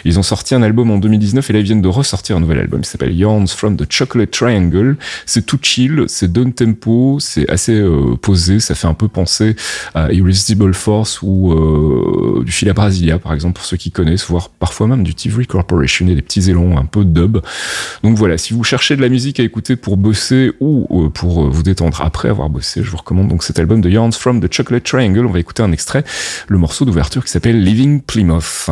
Ils 0.06 0.18
ont 0.18 0.24
sorti 0.24 0.56
un 0.56 0.62
album 0.62 0.92
en 0.92 0.98
2019 0.98 1.50
et 1.50 1.54
là, 1.54 1.60
ils 1.60 1.66
viennent 1.66 1.82
de 1.82 1.90
ressortir 1.90 2.38
un 2.38 2.40
nouvel 2.40 2.60
album 2.60 2.80
qui 2.82 2.90
s'appelle 2.90 3.14
Yarns 3.14 3.48
from 3.48 3.76
the 3.76 3.86
Chocolate 3.92 4.32
Triangle. 4.32 4.96
C'est 5.26 5.46
tout 5.46 5.60
chill, 5.62 6.06
c'est 6.08 6.32
down 6.32 6.54
tempo, 6.54 7.18
c'est 7.20 7.50
assez 7.50 7.84
posé, 8.22 8.62
ça 8.62 8.76
fait 8.76 8.88
un 8.88 8.94
peu 8.94 9.10
penser 9.10 9.58
à 9.94 10.14
Irresistible 10.14 10.74
Force 10.74 11.22
ou 11.22 11.49
euh, 11.52 12.44
du 12.44 12.52
Fila 12.52 12.74
Brasilia, 12.74 13.20
par 13.20 13.34
exemple, 13.34 13.56
pour 13.56 13.66
ceux 13.66 13.78
qui 13.78 13.92
connaissent, 13.92 14.26
voire 14.26 14.50
parfois 14.50 14.88
même 14.88 15.04
du 15.04 15.16
Tivoli 15.16 15.48
Corporation 15.48 16.08
et 16.08 16.16
des 16.16 16.22
petits 16.22 16.50
élons 16.50 16.78
un 16.78 16.86
peu 16.86 17.06
dub. 17.06 17.40
Donc 18.04 18.18
voilà, 18.18 18.38
si 18.38 18.54
vous 18.54 18.64
cherchez 18.64 18.96
de 18.96 19.02
la 19.02 19.10
musique 19.10 19.40
à 19.40 19.44
écouter 19.44 19.76
pour 19.76 19.98
bosser 19.98 20.52
ou 20.60 20.88
euh, 20.92 21.10
pour 21.10 21.46
euh, 21.46 21.50
vous 21.50 21.64
détendre 21.64 22.02
après 22.02 22.30
avoir 22.30 22.50
bossé, 22.50 22.84
je 22.84 22.90
vous 22.90 22.98
recommande 22.98 23.28
donc 23.28 23.44
cet 23.44 23.60
album 23.60 23.82
de 23.82 23.90
Yarns 23.90 24.14
from 24.14 24.42
the 24.42 24.52
Chocolate 24.52 24.84
Triangle. 24.84 25.26
On 25.26 25.32
va 25.32 25.40
écouter 25.40 25.64
un 25.64 25.72
extrait, 25.72 26.04
le 26.48 26.58
morceau 26.58 26.86
d'ouverture 26.86 27.24
qui 27.24 27.32
s'appelle 27.32 27.64
Living 27.64 28.02
Plymouth. 28.02 28.70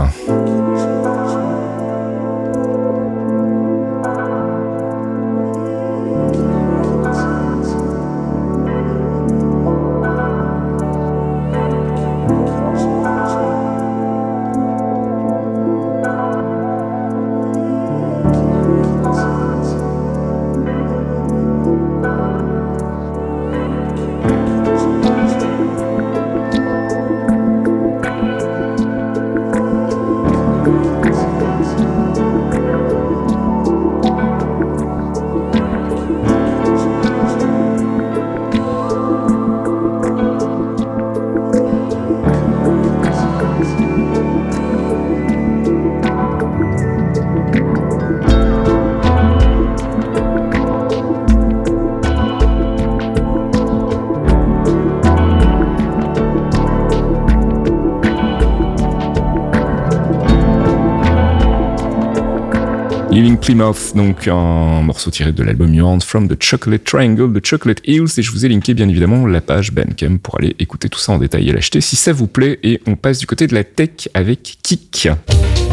Plymouth, 63.47 63.95
donc 63.95 64.27
un 64.27 64.81
morceau 64.81 65.09
tiré 65.09 65.31
de 65.31 65.41
l'album 65.41 65.73
Yarns 65.73 66.01
from 66.01 66.27
the 66.27 66.35
Chocolate 66.37 66.83
Triangle 66.83 67.31
the 67.31 67.45
Chocolate 67.45 67.79
Hills, 67.85 68.09
et 68.17 68.21
je 68.21 68.29
vous 68.29 68.45
ai 68.45 68.49
linké 68.49 68.73
bien 68.73 68.89
évidemment 68.89 69.25
la 69.25 69.39
page 69.39 69.71
Bandcamp 69.71 70.17
pour 70.21 70.37
aller 70.37 70.53
écouter 70.59 70.89
tout 70.89 70.99
ça 70.99 71.13
en 71.13 71.17
détail 71.17 71.47
et 71.47 71.53
l'acheter 71.53 71.79
si 71.79 71.95
ça 71.95 72.11
vous 72.11 72.27
plaît, 72.27 72.59
et 72.63 72.81
on 72.87 72.97
passe 72.97 73.19
du 73.19 73.25
côté 73.25 73.47
de 73.47 73.55
la 73.55 73.63
tech 73.63 74.09
avec 74.13 74.57
Kik. 74.63 75.07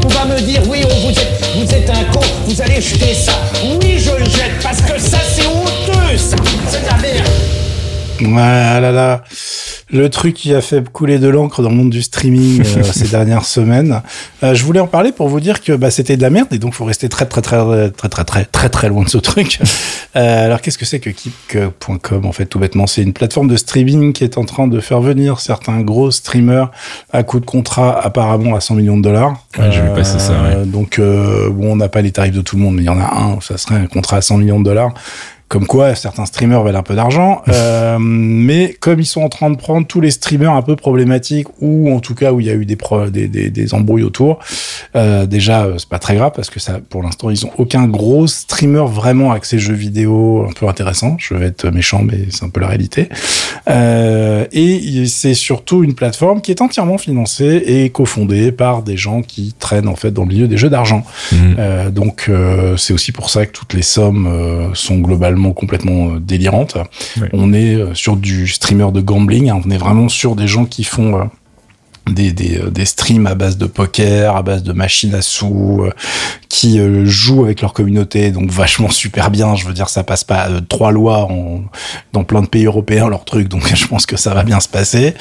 On 0.05 0.09
va 0.09 0.25
me 0.27 0.41
dire, 0.43 0.63
oui, 0.71 0.83
vous 1.57 1.75
êtes 1.75 1.91
un 1.91 2.05
con, 2.13 2.21
vous 2.47 2.63
allez 2.63 2.81
jeter 2.81 3.13
ça. 3.13 3.33
Oui, 3.65 3.99
je 3.99 4.11
le 4.11 4.25
jette, 4.25 4.53
parce 4.63 4.81
que 4.81 4.97
ça, 4.97 5.19
Ouais, 8.20 8.81
là 8.81 8.92
là 8.92 9.22
le 9.94 10.09
truc 10.11 10.35
qui 10.35 10.53
a 10.55 10.61
fait 10.61 10.87
couler 10.90 11.18
de 11.18 11.29
l'encre 11.29 11.62
dans 11.62 11.68
le 11.68 11.77
monde 11.77 11.90
du 11.90 12.03
streaming 12.03 12.62
euh, 12.77 12.83
ces 12.92 13.09
dernières 13.09 13.44
semaines. 13.44 14.03
Euh, 14.42 14.55
je 14.55 14.64
voulais 14.64 14.81
en 14.81 14.87
parler 14.87 15.12
pour 15.12 15.29
vous 15.29 15.40
dire 15.40 15.62
que 15.62 15.72
bah, 15.72 15.90
c'était 15.90 16.16
de 16.16 16.22
la 16.22 16.31
merde 16.31 16.48
et 16.53 16.59
donc 16.59 16.74
faut 16.74 16.85
rester 16.85 17.09
très 17.09 17.27
très 17.27 17.42
très 17.42 17.59
très 17.90 17.90
très 17.90 18.09
très 18.09 18.24
très 18.24 18.44
très 18.44 18.68
très 18.68 18.88
loin 18.88 19.05
de 19.05 19.09
ce 19.09 19.18
truc. 19.18 19.61
Euh, 20.16 20.44
alors 20.44 20.61
qu'est-ce 20.61 20.79
que 20.79 20.85
c'est 20.85 21.00
que 21.00 21.11
Kik.com 21.11 22.24
en 22.24 22.31
fait 22.31 22.46
tout 22.46 22.61
bêtement 22.61 22.87
C'est 22.87 23.03
une 23.03 23.12
plateforme 23.12 23.48
de 23.48 23.57
streaming 23.57 24.12
qui 24.12 24.22
est 24.22 24.38
en 24.38 24.44
train 24.44 24.68
de 24.68 24.79
faire 24.79 25.00
venir 25.00 25.40
certains 25.40 25.81
gros 25.81 26.12
streamers 26.12 26.70
à 27.12 27.24
coup 27.24 27.40
de 27.40 27.44
contrat 27.44 27.98
apparemment 28.00 28.55
à 28.55 28.61
100 28.61 28.77
millions 28.77 28.96
de 28.96 29.03
dollars. 29.03 29.44
Ouais, 29.59 29.72
je 29.72 29.81
vais 29.81 29.92
passer 29.92 30.20
ça. 30.20 30.40
Ouais. 30.40 30.66
Donc 30.66 31.00
bon, 31.00 31.72
on 31.72 31.74
n'a 31.74 31.88
pas 31.88 32.00
les 32.00 32.12
tarifs 32.12 32.33
de 32.33 32.42
tout 32.42 32.55
le 32.55 32.62
monde, 32.62 32.77
mais 32.77 32.83
il 32.83 32.87
y 32.87 32.90
en 32.90 33.00
a 33.00 33.12
un, 33.12 33.40
ça 33.40 33.59
serait 33.59 33.74
un 33.74 33.87
contrat 33.87 34.18
à 34.18 34.20
100 34.20 34.37
millions 34.37 34.61
de 34.61 34.64
dollars 34.64 34.94
comme 35.49 35.67
quoi 35.67 35.95
certains 35.95 36.27
streamers 36.27 36.63
veulent 36.63 36.77
un 36.77 36.83
peu 36.83 36.95
d'argent, 36.95 37.43
euh, 37.49 37.99
mais 38.01 38.77
comme 38.81 39.01
ils 39.01 39.07
sont 39.07 39.23
en 39.23 39.29
train 39.29 39.51
de 39.51 39.57
prendre 39.57 39.87
tous 39.87 40.01
les 40.01 40.11
streamers 40.11 40.53
un 40.53 40.63
peu 40.63 40.77
problématiques 40.77 41.49
ou 41.61 41.93
en 41.95 42.01
tout 42.01 42.15
cas 42.15 42.33
où 42.33 42.41
il 42.41 42.47
y 42.47 42.51
a 42.51 42.55
eu 42.55 42.67
des 42.67 42.79
des, 43.11 43.29
des, 43.29 43.51
des, 43.51 43.75
embrouilles 43.75 44.03
autour, 44.03 44.39
euh, 44.97 45.27
déjà 45.27 45.65
euh, 45.65 45.75
c'est 45.79 45.89
pas 45.89 45.99
très 45.99 46.17
grave 46.17 46.33
parce 46.35 46.51
que 46.51 46.61
ça 46.61 46.81
pour 46.89 47.03
l'instant 47.03 47.31
ils 47.31 47.47
ont 47.47 47.53
aucun 47.59 47.87
gros 47.87 48.27
streamer 48.27 48.85
vraiment 48.87 49.33
axé 49.33 49.59
jeux 49.59 49.75
vidéo 49.75 50.47
un 50.49 50.53
peu 50.53 50.67
intéressant. 50.69 51.17
Je 51.19 51.35
vais 51.35 51.47
être 51.47 51.69
méchant 51.71 52.03
mais 52.03 52.27
c'est 52.31 52.45
un 52.45 52.49
peu 52.49 52.61
la 52.61 52.69
réalité. 52.69 53.09
Euh, 53.69 54.47
et 54.53 55.07
c'est 55.07 55.35
surtout 55.35 55.85
une 55.85 55.95
plateforme 55.95 56.41
qui 56.41 56.51
est 56.51 56.61
entièrement 56.61 56.99
financée 56.99 57.63
et 57.67 57.91
cofondée 57.91 58.53
par 58.53 58.83
des 58.83 58.97
gens 58.97 59.23
qui 59.23 59.55
traînent 59.59 59.89
en 59.89 59.97
fait 59.97 60.11
dans 60.11 60.23
le 60.23 60.29
milieu 60.29 60.49
des 60.49 60.57
jeux 60.57 60.71
d'argent. 60.71 61.05
Mmh. 61.33 61.37
Euh, 61.59 61.91
donc 61.91 62.27
euh, 62.29 62.77
c'est 62.77 62.93
aussi 62.93 63.13
pour 63.13 63.31
ça 63.31 63.47
que 63.47 63.53
toutes 63.53 63.75
les 63.75 63.83
sommes 63.83 64.73
sont 64.75 64.99
globalement 64.99 65.34
complètement 65.53 66.14
euh, 66.14 66.20
délirante. 66.20 66.77
On 67.33 67.53
est 67.53 67.75
euh, 67.75 67.94
sur 67.94 68.16
du 68.16 68.47
streamer 68.47 68.92
de 68.92 69.01
gambling, 69.01 69.51
hein. 69.51 69.61
on 69.64 69.70
est 69.70 69.79
vraiment 69.79 70.09
sur 70.09 70.37
des 70.37 70.47
gens 70.47 70.64
qui 70.64 70.85
font 70.85 71.16
euh, 71.16 71.25
des, 72.11 72.33
des, 72.33 72.61
des, 72.70 72.85
streams 72.85 73.27
à 73.27 73.35
base 73.35 73.57
de 73.57 73.66
poker, 73.66 74.37
à 74.37 74.42
base 74.42 74.62
de 74.62 74.73
machines 74.73 75.14
à 75.14 75.23
sous, 75.23 75.88
qui 76.55 76.79
euh, 76.79 77.05
jouent 77.05 77.44
avec 77.44 77.62
leur 77.62 77.73
communauté, 77.73 78.31
donc 78.31 78.49
vachement 78.49 78.88
super 78.88 79.31
bien. 79.31 79.57
Je 79.57 79.66
veux 79.66 79.73
dire, 79.73 79.88
ça 79.88 80.05
passe 80.05 80.23
pas 80.23 80.49
euh, 80.49 80.61
trois 80.61 80.92
lois 80.92 81.25
en, 81.25 81.62
dans 82.12 82.23
plein 82.23 82.42
de 82.42 82.47
pays 82.47 82.66
européens, 82.66 83.09
leur 83.09 83.25
truc, 83.25 83.49
donc 83.49 83.62
je 83.75 83.87
pense 83.88 84.07
que 84.07 84.16
ça 84.16 84.35
va 84.35 84.44
bien 84.44 84.61
se 84.61 84.68
passer. 84.68 85.14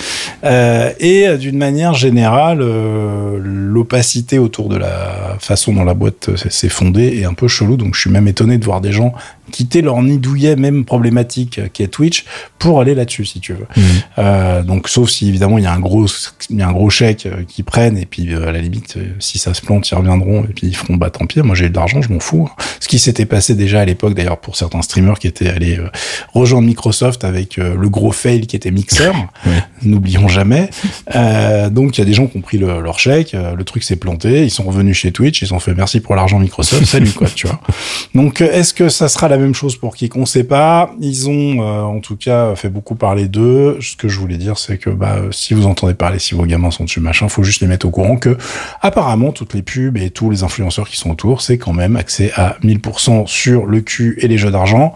Et 0.44 1.28
d'une 1.38 1.58
manière 1.58 1.96
générale, 1.96 2.60
l'opacité 2.60 4.38
autour 4.38 4.70
de 4.70 4.78
la 4.78 5.38
façon 5.40 5.74
dont 5.74 5.84
la 5.84 5.96
boîte 5.96 6.36
s'est 6.36 6.70
fondée 6.70 7.18
est 7.20 7.26
un 7.26 7.34
peu 7.34 7.48
chelou, 7.48 7.78
donc 7.78 7.96
je 7.96 8.02
suis 8.02 8.12
même 8.12 8.28
étonné 8.28 8.58
de 8.60 8.66
voir 8.66 8.80
des 8.80 8.92
gens 8.92 9.14
quitter 9.52 9.82
leur 9.82 10.02
nid 10.02 10.18
douillet 10.18 10.56
même 10.56 10.86
problématique 10.86 11.60
euh, 11.60 11.68
qui 11.72 11.84
est 11.84 11.88
Twitch 11.88 12.26
pour 12.60 12.80
aller 12.80 12.96
là-dessus, 12.96 13.26
si 13.26 13.40
tu 13.40 13.54
veux. 13.54 13.68
Mhm. 13.76 13.84
Euh, 14.20 14.62
donc, 14.64 14.88
sauf 14.90 15.10
si 15.10 15.28
évidemment 15.28 15.58
il 15.58 15.64
y 15.64 15.68
a 15.68 15.74
un 15.74 15.80
gros, 15.80 16.06
il 16.50 16.58
y 16.58 16.62
a 16.62 16.68
un 16.68 16.72
gros 16.72 16.90
chèque 16.90 17.26
euh, 17.26 17.44
qu'ils 17.48 17.66
prennent 17.66 17.98
et 17.98 18.06
puis 18.06 18.34
euh, 18.34 18.48
à 18.48 18.52
la 18.52 18.60
limite, 18.60 18.98
si 19.20 19.38
ça 19.40 19.54
se 19.54 19.62
plante, 19.62 19.90
ils 19.92 19.96
reviendront 19.96 20.44
et 20.44 20.54
puis 20.54 20.68
ils 20.68 20.76
feront 20.76 20.96
bah 20.96 21.10
tant 21.10 21.26
pis. 21.26 21.42
Moi, 21.42 21.56
j'ai 21.56 21.66
eu 21.66 21.70
de 21.70 21.76
l'argent, 21.76 22.02
je 22.02 22.12
m'en 22.12 22.20
fous. 22.20 22.48
hein. 22.50 22.64
Ce 22.80 22.88
qui 22.88 23.00
s'était 23.00 23.26
passé 23.26 23.56
déjà 23.56 23.82
à 23.82 23.86
l'époque, 23.86 24.14
d'ailleurs, 24.14 24.40
pour 24.40 24.56
certains 24.56 24.82
streamers 24.82 25.20
qui 25.20 25.28
étaient 25.28 25.50
allés 25.50 25.78
euh, 25.78 25.90
rejoindre 26.34 26.68
Microsoft 26.68 27.24
avec 27.24 27.58
le 27.58 27.90
gros 27.90 28.12
fail 28.12 28.48
qui 28.48 28.56
était 28.56 28.72
Mixer. 28.72 29.12
N'oublions 29.84 30.28
jamais. 30.28 30.70
Donc, 31.72 31.98
il 31.98 32.02
y 32.02 32.02
a 32.02 32.06
des 32.06 32.14
gens 32.14 32.28
qui 32.28 32.38
ont 32.38 32.42
pris 32.42 32.58
le- 32.58 32.82
leur 32.82 33.00
chèque, 33.00 33.34
le 33.34 33.64
truc 33.64 33.84
s'est 33.84 33.96
planté, 33.96 34.44
ils 34.44 34.50
sont 34.52 34.64
revenus 34.64 34.98
chez 34.98 35.12
Twitch, 35.12 35.42
ils 35.42 35.54
ont 35.54 35.60
fait 35.60 35.74
merci 35.74 36.00
pour 36.00 36.16
l'argent 36.16 36.40
Microsoft, 36.40 36.86
salut 36.86 37.12
quoi, 37.12 37.28
tu 37.34 37.48
vois. 37.48 37.60
Donc, 38.16 38.42
est-ce 38.42 38.74
que 38.74 38.90
ça 38.90 39.08
sera 39.10 39.28
la 39.34 39.40
même 39.40 39.56
chose 39.56 39.76
pour 39.76 39.96
qui 39.96 40.10
qu'on 40.10 40.26
sait 40.26 40.44
pas 40.44 40.94
Ils 41.00 41.28
ont, 41.28 41.62
euh, 41.62 41.82
en 41.82 42.00
tout 42.00 42.16
cas, 42.16 42.56
fait 42.56 42.70
beaucoup 42.70 42.96
parler 42.96 43.28
d'eux. 43.28 43.78
Ce 43.82 43.96
que 43.96 44.08
je 44.08 44.20
voulais 44.20 44.38
dire, 44.38 44.58
c'est 44.60 44.78
que 44.78 44.92
bah, 44.92 45.18
si 45.32 45.56
vous 45.56 45.66
entendez 45.66 45.96
parler, 45.96 46.20
si 46.20 46.36
vos 46.36 46.46
gamins 46.46 46.70
sont 46.70 46.84
dessus, 46.84 47.00
machin, 47.00 47.28
faut 47.28 47.44
juste 47.44 47.62
les 47.62 47.68
mettre 47.68 47.88
au 47.88 47.90
courant 47.90 48.18
que, 48.18 48.38
apparemment, 48.82 49.32
toutes 49.32 49.56
les 49.56 49.64
pubs 49.64 49.98
et 49.98 50.12
tous 50.12 50.30
les 50.30 50.44
influenceurs 50.44 50.88
qui 50.88 50.98
sont 50.98 51.10
autour, 51.10 51.42
c'est 51.42 51.58
quand 51.58 51.74
même 51.74 51.96
accès 51.96 52.32
à 52.36 52.58
1000% 52.64 53.26
sur 53.26 53.66
le 53.66 53.82
cul 53.82 54.18
et 54.20 54.28
les 54.28 54.38
jeux 54.38 54.52
d'argent. 54.52 54.94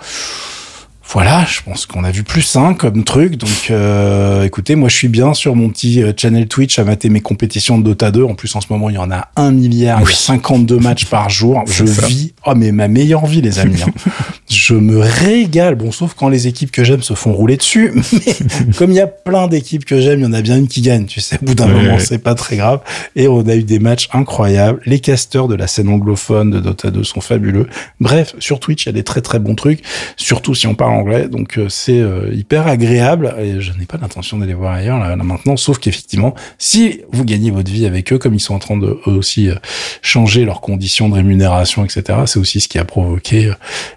Voilà, 1.09 1.45
je 1.49 1.61
pense 1.61 1.85
qu'on 1.85 2.03
a 2.03 2.11
vu 2.11 2.23
plus 2.23 2.41
sain 2.41 2.73
comme 2.73 3.05
truc. 3.05 3.37
Donc, 3.37 3.71
euh, 3.71 4.43
écoutez, 4.43 4.75
moi, 4.75 4.89
je 4.89 4.95
suis 4.95 5.07
bien 5.07 5.33
sur 5.33 5.55
mon 5.55 5.69
petit 5.69 6.03
euh, 6.03 6.11
channel 6.15 6.47
Twitch 6.47 6.77
à 6.79 6.83
mater 6.83 7.09
mes 7.09 7.21
compétitions 7.21 7.77
de 7.77 7.83
Dota 7.83 8.11
2. 8.11 8.23
En 8.23 8.35
plus, 8.35 8.53
en 8.57 8.61
ce 8.61 8.67
moment, 8.69 8.89
il 8.89 8.95
y 8.95 8.99
en 8.99 9.09
a 9.09 9.29
un 9.37 9.51
milliard, 9.51 9.99
a 9.99 10.05
52 10.05 10.77
matchs 10.77 11.05
par 11.05 11.29
jour. 11.29 11.63
Je 11.67 11.85
ça. 11.85 12.05
vis, 12.07 12.33
oh, 12.45 12.55
mais 12.55 12.73
ma 12.73 12.89
meilleure 12.89 13.25
vie, 13.25 13.41
les 13.41 13.59
amis. 13.59 13.81
hein. 13.81 13.91
je 14.49 14.73
me 14.73 14.99
régale. 14.99 15.75
Bon, 15.75 15.91
sauf 15.93 16.13
quand 16.13 16.27
les 16.27 16.47
équipes 16.47 16.71
que 16.71 16.83
j'aime 16.83 17.01
se 17.01 17.13
font 17.13 17.31
rouler 17.31 17.57
dessus. 17.57 17.91
Mais 18.11 18.73
comme 18.77 18.91
il 18.91 18.95
y 18.95 19.01
a 19.01 19.07
plein 19.07 19.47
d'équipes 19.47 19.85
que 19.85 19.99
j'aime, 20.01 20.19
il 20.19 20.23
y 20.23 20.25
en 20.25 20.33
a 20.33 20.41
bien 20.41 20.57
une 20.57 20.67
qui 20.67 20.81
gagne. 20.81 21.05
Tu 21.05 21.21
sais, 21.21 21.37
au 21.41 21.45
bout 21.45 21.55
d'un 21.55 21.67
moment, 21.67 21.99
c'est 21.99 22.17
pas 22.17 22.35
très 22.35 22.57
grave. 22.57 22.81
Et 23.15 23.27
on 23.27 23.47
a 23.47 23.55
eu 23.55 23.63
des 23.63 23.79
matchs 23.79 24.09
incroyables. 24.13 24.81
Les 24.85 24.99
casteurs 24.99 25.47
de 25.47 25.55
la 25.55 25.67
scène 25.67 25.89
anglophone 25.89 26.51
de 26.51 26.59
Dota 26.59 26.91
2 26.91 27.03
sont 27.03 27.21
fabuleux. 27.21 27.67
Bref, 27.99 28.35
sur 28.39 28.59
Twitch, 28.59 28.85
il 28.85 28.87
y 28.87 28.89
a 28.89 28.93
des 28.93 29.03
très 29.03 29.21
très 29.21 29.39
bons 29.39 29.55
trucs, 29.55 29.83
surtout 30.17 30.53
si 30.55 30.67
on 30.67 30.75
parle 30.75 30.96
Donc 31.03 31.57
euh, 31.57 31.69
c'est 31.69 31.99
euh, 31.99 32.33
hyper 32.33 32.67
agréable. 32.67 33.33
Et 33.39 33.61
je 33.61 33.71
n'ai 33.77 33.85
pas 33.85 33.97
l'intention 33.97 34.37
d'aller 34.37 34.53
voir 34.53 34.73
ailleurs 34.73 34.99
là, 34.99 35.15
là, 35.15 35.23
maintenant, 35.23 35.57
sauf 35.57 35.79
qu'effectivement, 35.79 36.35
si 36.57 37.01
vous 37.11 37.25
gagnez 37.25 37.51
votre 37.51 37.71
vie 37.71 37.85
avec 37.85 38.11
eux, 38.13 38.17
comme 38.17 38.33
ils 38.33 38.39
sont 38.39 38.55
en 38.55 38.59
train 38.59 38.77
de 38.77 38.99
eux 39.07 39.11
aussi 39.11 39.49
euh, 39.49 39.55
changer 40.01 40.45
leurs 40.45 40.61
conditions 40.61 41.09
de 41.09 41.15
rémunération, 41.15 41.85
etc. 41.85 42.19
C'est 42.25 42.39
aussi 42.39 42.59
ce 42.59 42.67
qui 42.67 42.79
a 42.79 42.85
provoqué 42.85 43.51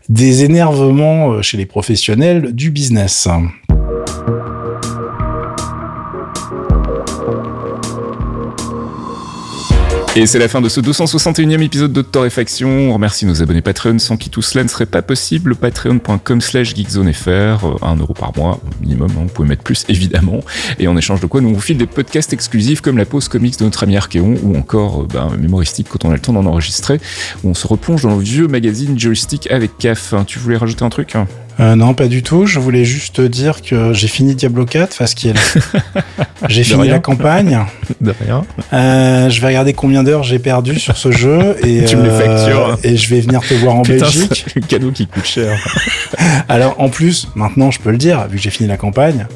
des 0.08 0.44
énervements 0.44 1.42
chez 1.42 1.56
les 1.56 1.66
professionnels 1.66 2.52
du 2.52 2.70
business. 2.70 3.28
Et 10.16 10.26
c'est 10.26 10.40
la 10.40 10.48
fin 10.48 10.60
de 10.60 10.68
ce 10.68 10.80
261e 10.80 11.62
épisode 11.62 11.92
de 11.92 12.02
Torréfaction. 12.02 12.68
On 12.90 12.94
remercie 12.94 13.26
nos 13.26 13.42
abonnés 13.42 13.62
Patreon 13.62 14.00
sans 14.00 14.16
qui 14.16 14.28
tout 14.28 14.42
cela 14.42 14.64
ne 14.64 14.68
serait 14.68 14.86
pas 14.86 15.02
possible. 15.02 15.54
Patreon.com 15.54 16.40
slash 16.40 16.74
geekzonefr, 16.74 17.28
euh, 17.28 17.76
1 17.80 17.94
euro 17.94 18.12
par 18.12 18.36
mois 18.36 18.58
minimum, 18.80 19.08
hein, 19.12 19.20
vous 19.22 19.32
pouvez 19.32 19.48
mettre 19.48 19.62
plus 19.62 19.84
évidemment. 19.88 20.40
Et 20.80 20.88
en 20.88 20.96
échange 20.96 21.20
de 21.20 21.26
quoi, 21.26 21.40
nous 21.40 21.54
vous 21.54 21.60
file 21.60 21.78
des 21.78 21.86
podcasts 21.86 22.32
exclusifs 22.32 22.80
comme 22.80 22.98
la 22.98 23.04
pause 23.04 23.28
comics 23.28 23.56
de 23.56 23.64
notre 23.64 23.84
ami 23.84 23.96
Archeon 23.96 24.34
ou 24.42 24.56
encore 24.56 25.02
euh, 25.02 25.06
ben, 25.06 25.30
mémoristique 25.38 25.86
quand 25.88 26.04
on 26.04 26.10
a 26.10 26.14
le 26.14 26.20
temps 26.20 26.32
d'en 26.32 26.44
enregistrer, 26.44 27.00
on 27.44 27.54
se 27.54 27.68
replonge 27.68 28.02
dans 28.02 28.16
le 28.16 28.22
vieux 28.22 28.48
magazine 28.48 28.98
Joystick 28.98 29.48
avec 29.52 29.78
CAF. 29.78 30.14
Tu 30.26 30.40
voulais 30.40 30.56
rajouter 30.56 30.84
un 30.84 30.90
truc 30.90 31.14
hein? 31.14 31.28
Euh, 31.60 31.76
non, 31.76 31.92
pas 31.94 32.08
du 32.08 32.22
tout. 32.22 32.46
Je 32.46 32.58
voulais 32.58 32.84
juste 32.84 33.20
dire 33.20 33.60
que 33.62 33.92
j'ai 33.92 34.08
fini 34.08 34.34
Diablo 34.34 34.64
4 34.64 34.96
parce 34.98 35.14
qu'il 35.14 35.34
j'ai 36.48 36.64
fini 36.64 36.82
rien. 36.82 36.92
la 36.92 36.98
campagne. 37.00 37.58
De 38.00 38.14
rien. 38.24 38.44
Euh, 38.72 39.28
je 39.28 39.40
vais 39.40 39.48
regarder 39.48 39.72
combien 39.74 40.02
d'heures 40.02 40.22
j'ai 40.22 40.38
perdu 40.38 40.78
sur 40.78 40.96
ce 40.96 41.10
jeu 41.12 41.56
et 41.62 41.84
Tu 41.86 41.96
me 41.96 42.04
les 42.04 42.10
factures. 42.10 42.78
et 42.82 42.96
je 42.96 43.08
vais 43.10 43.20
venir 43.20 43.40
te 43.42 43.52
voir 43.54 43.76
en 43.76 43.82
Putain, 43.82 44.06
Belgique. 44.06 44.44
c'est 44.46 44.56
le 44.56 44.62
cadeau 44.66 44.90
qui 44.90 45.06
coûte 45.06 45.26
cher. 45.26 45.58
Alors 46.48 46.76
en 46.80 46.88
plus, 46.88 47.28
maintenant 47.34 47.70
je 47.70 47.78
peux 47.78 47.90
le 47.90 47.98
dire 47.98 48.26
vu 48.28 48.36
que 48.38 48.42
j'ai 48.42 48.50
fini 48.50 48.68
la 48.68 48.76
campagne. 48.78 49.26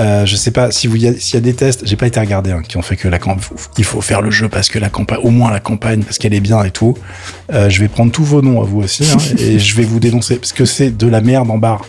Euh, 0.00 0.26
je 0.26 0.36
sais 0.36 0.50
pas 0.50 0.70
si 0.70 0.86
vous 0.86 0.96
s'il 0.96 1.34
y 1.34 1.36
a 1.36 1.40
des 1.40 1.54
tests, 1.54 1.86
j'ai 1.86 1.96
pas 1.96 2.06
été 2.06 2.18
regardé 2.20 2.50
hein, 2.50 2.62
qui 2.66 2.76
ont 2.76 2.82
fait 2.82 2.96
que 2.96 3.08
la 3.08 3.18
campagne, 3.18 3.56
il 3.78 3.84
faut 3.84 4.00
faire 4.00 4.22
le 4.22 4.30
jeu 4.30 4.48
parce 4.48 4.68
que 4.68 4.78
la 4.78 4.88
campagne, 4.88 5.20
au 5.22 5.30
moins 5.30 5.50
la 5.50 5.60
campagne 5.60 6.02
parce 6.02 6.18
qu'elle 6.18 6.34
est 6.34 6.40
bien 6.40 6.62
et 6.64 6.70
tout. 6.70 6.94
Euh, 7.52 7.68
je 7.68 7.80
vais 7.80 7.88
prendre 7.88 8.10
tous 8.10 8.24
vos 8.24 8.42
noms 8.42 8.60
à 8.60 8.64
vous 8.64 8.82
aussi 8.82 9.04
hein, 9.04 9.18
et 9.38 9.58
je 9.58 9.76
vais 9.76 9.84
vous 9.84 10.00
dénoncer 10.00 10.36
parce 10.36 10.52
que 10.52 10.64
c'est 10.64 10.96
de 10.96 11.06
la 11.06 11.20
merde 11.20 11.50
en 11.50 11.58
barre. 11.58 11.84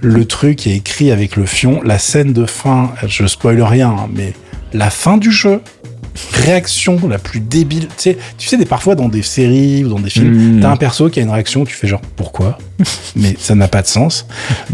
Le 0.00 0.24
truc 0.24 0.66
est 0.66 0.76
écrit 0.76 1.10
avec 1.10 1.36
le 1.36 1.46
fion, 1.46 1.80
la 1.82 1.98
scène 1.98 2.32
de 2.32 2.46
fin, 2.46 2.92
je 3.06 3.26
spoil 3.26 3.60
rien, 3.62 3.90
hein, 3.90 4.08
mais 4.14 4.34
la 4.72 4.90
fin 4.90 5.16
du 5.16 5.32
jeu, 5.32 5.60
réaction 6.32 6.98
la 7.08 7.18
plus 7.18 7.40
débile. 7.40 7.88
Tu 7.88 7.94
sais, 7.96 8.18
tu 8.36 8.48
sais 8.48 8.56
des 8.56 8.64
parfois 8.64 8.94
dans 8.94 9.08
des 9.08 9.22
séries 9.22 9.84
ou 9.84 9.88
dans 9.88 10.00
des 10.00 10.10
films, 10.10 10.58
Mm. 10.58 10.60
t'as 10.60 10.70
un 10.70 10.76
perso 10.76 11.08
qui 11.08 11.20
a 11.20 11.22
une 11.22 11.30
réaction, 11.30 11.64
tu 11.64 11.74
fais 11.74 11.86
genre 11.86 12.00
pourquoi? 12.16 12.58
Mais 13.16 13.34
ça 13.38 13.54
n'a 13.54 13.68
pas 13.68 13.82
de 13.82 13.86
sens. 13.86 14.26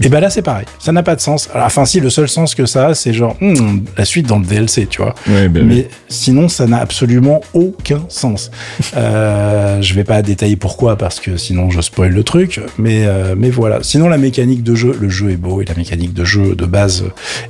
Et 0.03 0.09
ben 0.09 0.21
là 0.21 0.31
c'est 0.31 0.43
pareil, 0.43 0.67
ça 0.79 0.93
n'a 0.93 1.03
pas 1.03 1.17
de 1.17 1.21
sens. 1.21 1.49
Alors, 1.55 1.67
enfin 1.67 1.85
si 1.85 2.01
le 2.01 2.11
seul 2.11 2.29
sens 2.29 2.55
que 2.55 2.67
ça 2.67 2.89
a, 2.89 2.95
c'est 2.95 3.13
genre 3.13 3.37
hmm, 3.41 3.81
la 3.97 4.05
suite 4.05 4.27
dans 4.27 4.39
le 4.39 4.45
DLC, 4.45 4.87
tu 4.87 5.01
vois. 5.03 5.15
Ouais, 5.29 5.49
ben, 5.49 5.67
Mais 5.67 5.89
sinon, 6.09 6.49
ça 6.49 6.67
n'a 6.67 6.79
absolument 6.79 7.41
aucun 7.55 8.05
sens. 8.09 8.51
Euh, 8.97 9.81
je 9.81 9.95
vais 9.95 10.05
pas 10.05 10.23
détailler 10.23 10.57
pourquoi, 10.57 10.97
parce 10.97 11.21
que 11.21 11.37
sinon 11.37 11.71
je 11.71 11.81
spoil 11.81 12.13
le 12.13 12.23
truc. 12.23 12.61
Mais, 12.79 13.07
euh, 13.07 13.35
mais 13.37 13.51
voilà. 13.51 13.79
Sinon, 13.83 14.09
la 14.09 14.19
mécanique 14.19 14.63
de 14.63 14.75
jeu, 14.75 14.97
le 14.99 15.09
jeu 15.09 15.31
est 15.31 15.37
beau 15.37 15.61
et 15.63 15.65
la 15.65 15.75
mécanique 15.75 16.13
de 16.15 16.25
jeu 16.25 16.55
de 16.55 16.67
base 16.67 17.05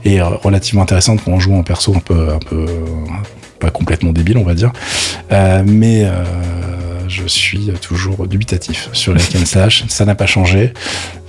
est 0.04 0.20
relativement 0.20 0.82
intéressante 0.82 1.20
quand 1.24 1.32
on 1.32 1.40
joue 1.40 1.54
en 1.54 1.62
perso 1.62 1.94
un 1.94 2.00
peu, 2.00 2.30
un 2.32 2.38
peu, 2.38 2.66
complètement 3.70 4.12
débile, 4.12 4.38
on 4.38 4.44
va 4.44 4.54
dire. 4.54 4.72
Euh, 5.32 5.62
mais 5.66 6.04
euh, 6.04 6.24
je 7.14 7.26
suis 7.28 7.70
toujours 7.80 8.26
dubitatif 8.26 8.88
sur 8.92 9.14
les 9.14 9.20
hack 9.22 9.46
slash. 9.46 9.84
Ça 9.88 10.04
n'a 10.04 10.14
pas 10.14 10.26
changé. 10.26 10.72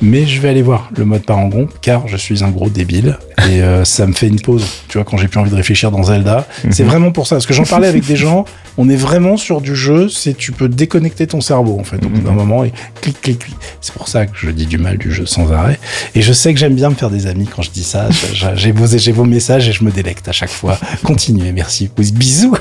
Mais 0.01 0.25
je 0.27 0.41
vais 0.41 0.49
aller 0.49 0.61
voir 0.61 0.89
le 0.97 1.05
mode 1.05 1.23
parangon, 1.25 1.69
car 1.81 2.07
je 2.07 2.17
suis 2.17 2.43
un 2.43 2.49
gros 2.49 2.69
débile. 2.69 3.17
Et 3.49 3.61
euh, 3.61 3.85
ça 3.85 4.05
me 4.07 4.13
fait 4.13 4.27
une 4.27 4.41
pause. 4.41 4.65
Tu 4.89 4.97
vois, 4.97 5.05
quand 5.05 5.17
j'ai 5.17 5.27
plus 5.27 5.39
envie 5.39 5.51
de 5.51 5.55
réfléchir 5.55 5.91
dans 5.91 6.03
Zelda. 6.03 6.47
C'est 6.71 6.83
vraiment 6.83 7.11
pour 7.11 7.27
ça. 7.27 7.35
Parce 7.35 7.45
que 7.45 7.53
j'en 7.53 7.63
parlais 7.63 7.87
avec 7.87 8.05
des 8.05 8.15
gens. 8.15 8.45
On 8.77 8.89
est 8.89 8.95
vraiment 8.97 9.37
sur 9.37 9.61
du 9.61 9.73
jeu. 9.75 10.09
C'est 10.09 10.35
tu 10.35 10.51
peux 10.51 10.67
déconnecter 10.67 11.27
ton 11.27 11.39
cerveau, 11.39 11.77
en 11.79 11.83
fait, 11.85 12.03
au 12.05 12.09
bout 12.09 12.19
d'un 12.21 12.31
moment. 12.33 12.63
Et 12.65 12.73
clic, 13.01 13.21
clic, 13.21 13.39
clic. 13.39 13.55
C'est 13.79 13.93
pour 13.93 14.07
ça 14.09 14.25
que 14.25 14.33
je 14.37 14.49
dis 14.49 14.65
du 14.65 14.77
mal 14.77 14.97
du 14.97 15.11
jeu 15.13 15.25
sans 15.25 15.51
arrêt. 15.53 15.79
Et 16.13 16.21
je 16.21 16.33
sais 16.33 16.53
que 16.53 16.59
j'aime 16.59 16.75
bien 16.75 16.89
me 16.89 16.95
faire 16.95 17.09
des 17.09 17.27
amis 17.27 17.47
quand 17.53 17.61
je 17.61 17.71
dis 17.71 17.83
ça. 17.83 18.09
Je- 18.33 18.47
J'ai 18.55 18.71
vos, 18.71 18.85
j'ai 18.97 19.11
vos 19.11 19.23
messages 19.25 19.69
et 19.69 19.71
je 19.71 19.83
me 19.83 19.91
délecte 19.91 20.27
à 20.27 20.31
chaque 20.33 20.49
fois. 20.49 20.77
Continuez, 21.03 21.51
merci. 21.53 21.89
Bisous. 21.97 22.55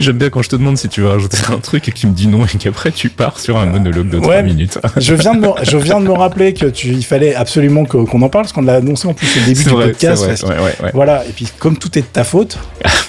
J'aime 0.00 0.18
bien 0.18 0.30
quand 0.30 0.42
je 0.42 0.48
te 0.48 0.56
demande 0.56 0.78
si 0.78 0.88
tu 0.88 1.00
veux 1.00 1.08
rajouter 1.08 1.38
un 1.52 1.58
truc 1.58 1.88
et 1.88 1.92
que 1.92 1.98
tu 1.98 2.06
me 2.06 2.12
dis 2.12 2.27
non 2.28 2.44
et 2.46 2.58
qu'après 2.58 2.92
tu 2.92 3.08
pars 3.10 3.38
sur 3.40 3.56
un 3.58 3.66
monologue 3.66 4.08
de 4.10 4.18
3 4.18 4.28
Ouais. 4.36 4.42
minutes. 4.42 4.78
Je 4.96 5.14
viens 5.14 5.34
de 5.34 5.40
me, 5.40 5.48
je 5.62 5.76
viens 5.76 6.00
de 6.00 6.06
me 6.06 6.12
rappeler 6.12 6.54
que 6.54 6.66
tu, 6.66 6.88
il 6.88 7.04
fallait 7.04 7.34
absolument 7.34 7.84
qu'on 7.84 8.04
en 8.22 8.28
parle 8.28 8.44
parce 8.44 8.52
qu'on 8.52 8.62
l'a 8.62 8.74
annoncé 8.76 9.08
en 9.08 9.14
plus 9.14 9.26
au 9.36 9.44
début 9.46 9.62
du 9.64 9.68
vrai, 9.70 9.86
podcast. 9.88 10.22
vrai, 10.22 10.28
parce 10.28 10.42
que- 10.42 10.46
ouais, 10.48 10.54
ouais, 10.58 10.74
ouais. 10.84 10.90
Voilà. 10.94 11.24
Et 11.26 11.32
puis, 11.32 11.46
comme 11.58 11.76
tout 11.78 11.98
est 11.98 12.02
de 12.02 12.06
ta 12.06 12.24
faute, 12.24 12.58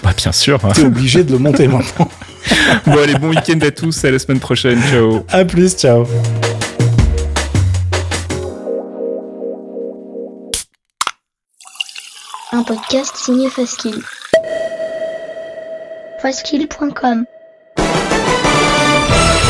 Bah, 0.04 0.12
bien 0.18 0.32
sûr. 0.32 0.60
hein. 0.64 0.70
t'es 0.74 0.84
obligé 0.84 1.24
de 1.24 1.32
le 1.32 1.38
monter 1.40 1.68
maintenant. 1.68 2.10
Bon, 2.86 2.98
allez, 2.98 3.14
bon 3.16 3.30
week-end 3.30 3.60
à 3.62 3.70
tous, 3.70 4.06
à 4.06 4.12
la 4.12 4.18
semaine 4.18 4.40
prochaine, 4.40 4.80
ciao. 4.90 5.24
À 5.30 5.44
plus, 5.46 5.76
ciao. 5.76 6.08
Un 12.52 12.64
podcast 12.64 13.16
signé 13.16 13.50
Faskill. 13.50 14.02
Faskill.com 16.22 17.26